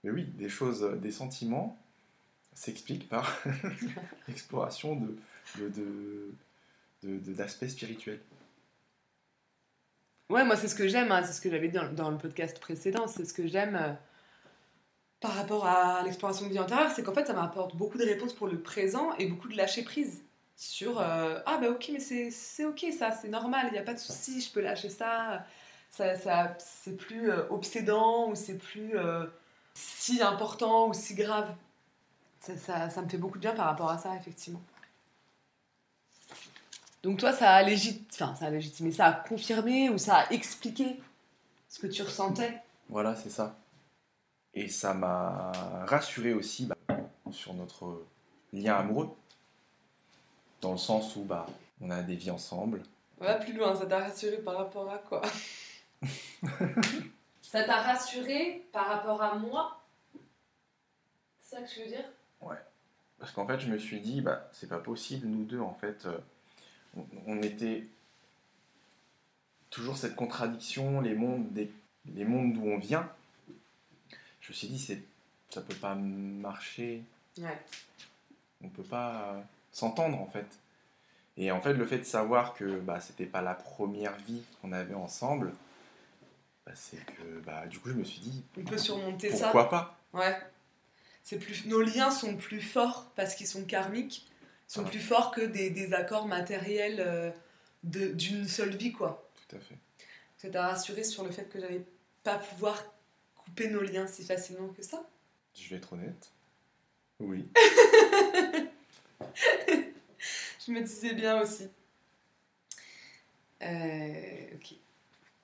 [0.03, 1.79] Mais oui, des choses, euh, des sentiments
[2.55, 3.43] s'expliquent par
[4.29, 5.01] l'exploration
[5.55, 6.35] de,
[7.03, 8.21] d'aspects spirituels.
[10.29, 12.59] Ouais, moi, c'est ce que j'aime, hein, c'est ce que j'avais dit dans, le podcast
[12.59, 13.93] précédent, c'est ce que j'aime euh,
[15.21, 18.33] par rapport à l'exploration de vie antérieure, c'est qu'en fait, ça m'apporte beaucoup de réponses
[18.33, 20.25] pour le présent et beaucoup de lâcher prise
[20.57, 23.95] sur euh, Ah, bah ok, mais c'est, ok, ça, c'est normal, il n'y a pas
[23.95, 25.47] de souci, je peux lâcher ça,
[25.91, 28.95] ça, c'est plus obsédant ou c'est plus
[29.75, 31.55] si important ou si grave.
[32.39, 34.63] Ça, ça, ça me fait beaucoup de bien par rapport à ça, effectivement.
[37.03, 38.07] Donc toi, ça a, légit...
[38.13, 41.01] enfin, ça a légitimé, ça a confirmé ou ça a expliqué
[41.69, 42.61] ce que tu ressentais?
[42.89, 43.57] Voilà, c'est ça.
[44.55, 45.53] Et ça m'a
[45.87, 46.77] rassuré aussi bah,
[47.31, 48.05] sur notre
[48.53, 49.11] lien amoureux.
[50.61, 51.47] Dans le sens où bah,
[51.81, 52.83] on a des vies ensemble.
[53.21, 55.23] On va plus loin, ça t'a rassuré par rapport à quoi?
[57.53, 59.79] Ça t'a rassuré par rapport à moi?
[61.39, 62.05] C'est ça que je veux dire?
[63.19, 66.07] Parce qu'en fait, je me suis dit, bah, c'est pas possible, nous deux, en fait,
[66.07, 66.19] euh,
[66.97, 67.85] on, on était
[69.71, 71.71] toujours cette contradiction, les mondes, des-
[72.15, 73.07] les mondes d'où on vient.
[74.41, 75.03] Je me suis dit, c'est,
[75.51, 77.05] ça peut pas marcher,
[77.39, 77.63] Ouais.
[78.65, 79.41] on peut pas euh,
[79.73, 80.59] s'entendre, en fait.
[81.37, 84.73] Et en fait, le fait de savoir que bah, c'était pas la première vie qu'on
[84.73, 85.53] avait ensemble,
[86.67, 89.45] bah, c'est que, bah, du coup, je me suis dit, On peut surmonter ça.
[89.45, 89.99] pourquoi pas?
[90.13, 90.37] Ouais.
[91.23, 91.67] C'est plus...
[91.67, 94.29] Nos liens sont plus forts parce qu'ils sont karmiques,
[94.67, 94.91] sont Ouais.
[94.91, 97.31] plus forts que des, des accords matériels euh,
[97.85, 99.29] de- d'une seule vie, quoi.
[99.49, 99.77] Tout à fait.
[100.39, 101.85] Ça t'a rassuré sur le fait que j'allais
[102.25, 102.83] pas pouvoir
[103.37, 105.09] couper nos liens si facilement que ça?
[105.55, 106.33] Je vais être honnête.
[107.21, 107.49] Oui.
[110.67, 111.69] Je me disais bien aussi.
[113.63, 114.75] Euh, ok.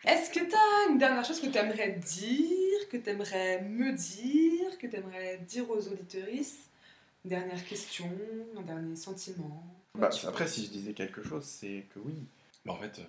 [0.04, 3.92] Est-ce que tu as une dernière chose que tu aimerais dire, que tu aimerais me
[3.92, 6.70] dire, que tu aimerais dire aux auditeuristes
[7.24, 8.10] Une dernière question,
[8.56, 9.64] un dernier sentiment?
[9.94, 12.14] Bah, après, si je disais quelque chose, c'est que oui.
[12.64, 13.00] Bah, en fait,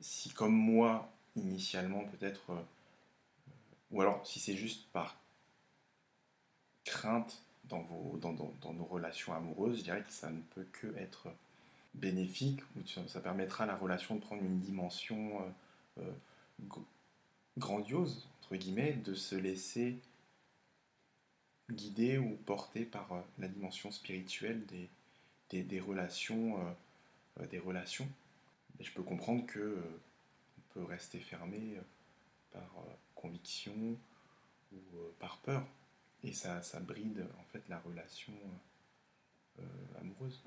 [0.00, 2.62] si comme moi, initialement, peut-être, euh,
[3.90, 5.18] ou alors si c'est juste par
[6.84, 8.32] crainte dans, vos, dans,
[8.72, 11.28] nos relations amoureuses, je dirais que ça ne peut que être
[11.94, 15.50] bénéfique, ou ça permettra à la relation de prendre une dimension euh,
[17.58, 19.98] grandiose, entre guillemets, de se laisser
[21.70, 26.58] guider ou porter par euh, la dimension spirituelle des, des, relations.
[27.50, 28.08] des relations.
[28.78, 29.82] Et je peux comprendre que
[30.58, 31.78] on peut rester fermé
[32.52, 32.70] par
[33.14, 33.74] conviction
[34.72, 34.78] ou
[35.18, 35.66] par peur.
[36.22, 38.32] Et ça, ça bride en fait la relation
[40.00, 40.40] amoureuse.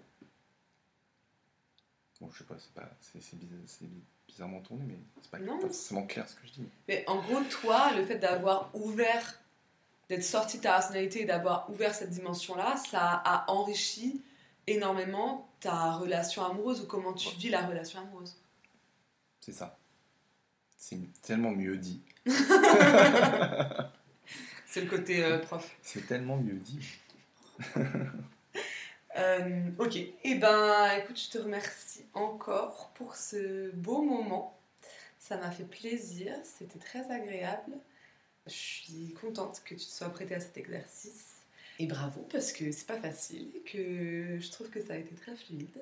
[2.24, 3.90] Bon, je sais pas, c'est, pas, c'est,
[4.28, 5.60] bizarrement tourné, mais c'est pas, non.
[5.60, 6.68] forcément clair ce que je dis.
[6.88, 9.40] Mais en gros, toi, le fait d'avoir ouvert,
[10.10, 14.22] d'être sorti de ta rationalité et d'avoir ouvert cette dimension-là, ça a enrichi
[14.68, 18.36] énormément ta relation amoureuse ou comment tu vis la relation amoureuse.
[19.40, 19.78] C'est ça.
[20.78, 22.02] C'est tellement mieux dit.
[24.66, 25.76] c'est le côté euh, prof.
[25.82, 26.80] C'est tellement mieux dit.
[29.18, 34.60] Euh, ok, et eh ben écoute, je te remercie encore pour ce beau moment.
[35.20, 37.74] Ça m'a fait plaisir, c'était très agréable.
[38.48, 41.42] Je suis contente que tu te sois prêtée à cet exercice.
[41.80, 45.16] Et bravo parce que c'est pas facile et que je trouve que ça a été
[45.16, 45.82] très fluide.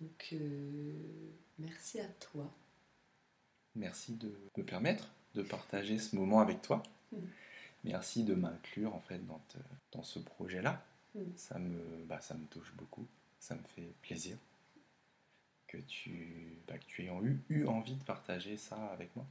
[0.00, 0.92] Donc euh,
[1.58, 2.50] merci à toi.
[3.76, 6.82] Merci de me permettre de partager ce moment avec toi.
[7.12, 7.18] Mm.
[7.84, 9.40] Merci de m'inclure en fait dans,
[9.92, 10.84] dans ce projet-là.
[11.14, 11.20] Mm.
[11.36, 13.06] Ça, me, bah, ça me touche beaucoup,
[13.38, 14.36] ça me fait plaisir
[15.66, 19.26] que tu, bah, que tu aies eu, eu envie de partager ça avec moi.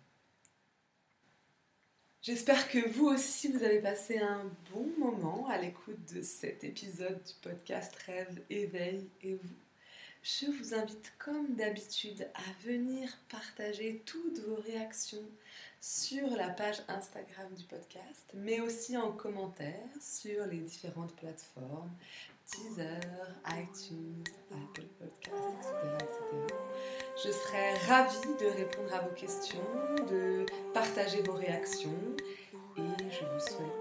[2.22, 7.24] J'espère que vous aussi, vous avez passé un bon moment à l'écoute de cet épisode
[7.24, 9.56] du podcast Rêve, Éveil et vous.
[10.22, 15.24] Je vous invite comme d'habitude à venir partager toutes vos réactions
[15.80, 21.92] sur la page Instagram du podcast, mais aussi en commentaire sur les différentes plateformes,
[22.52, 23.00] Deezer,
[23.48, 26.56] iTunes, Apple Podcasts, etc.,
[27.24, 29.64] Je serai ravie de répondre à vos questions,
[30.10, 32.16] de partager vos réactions
[32.78, 33.79] et je vous souhaite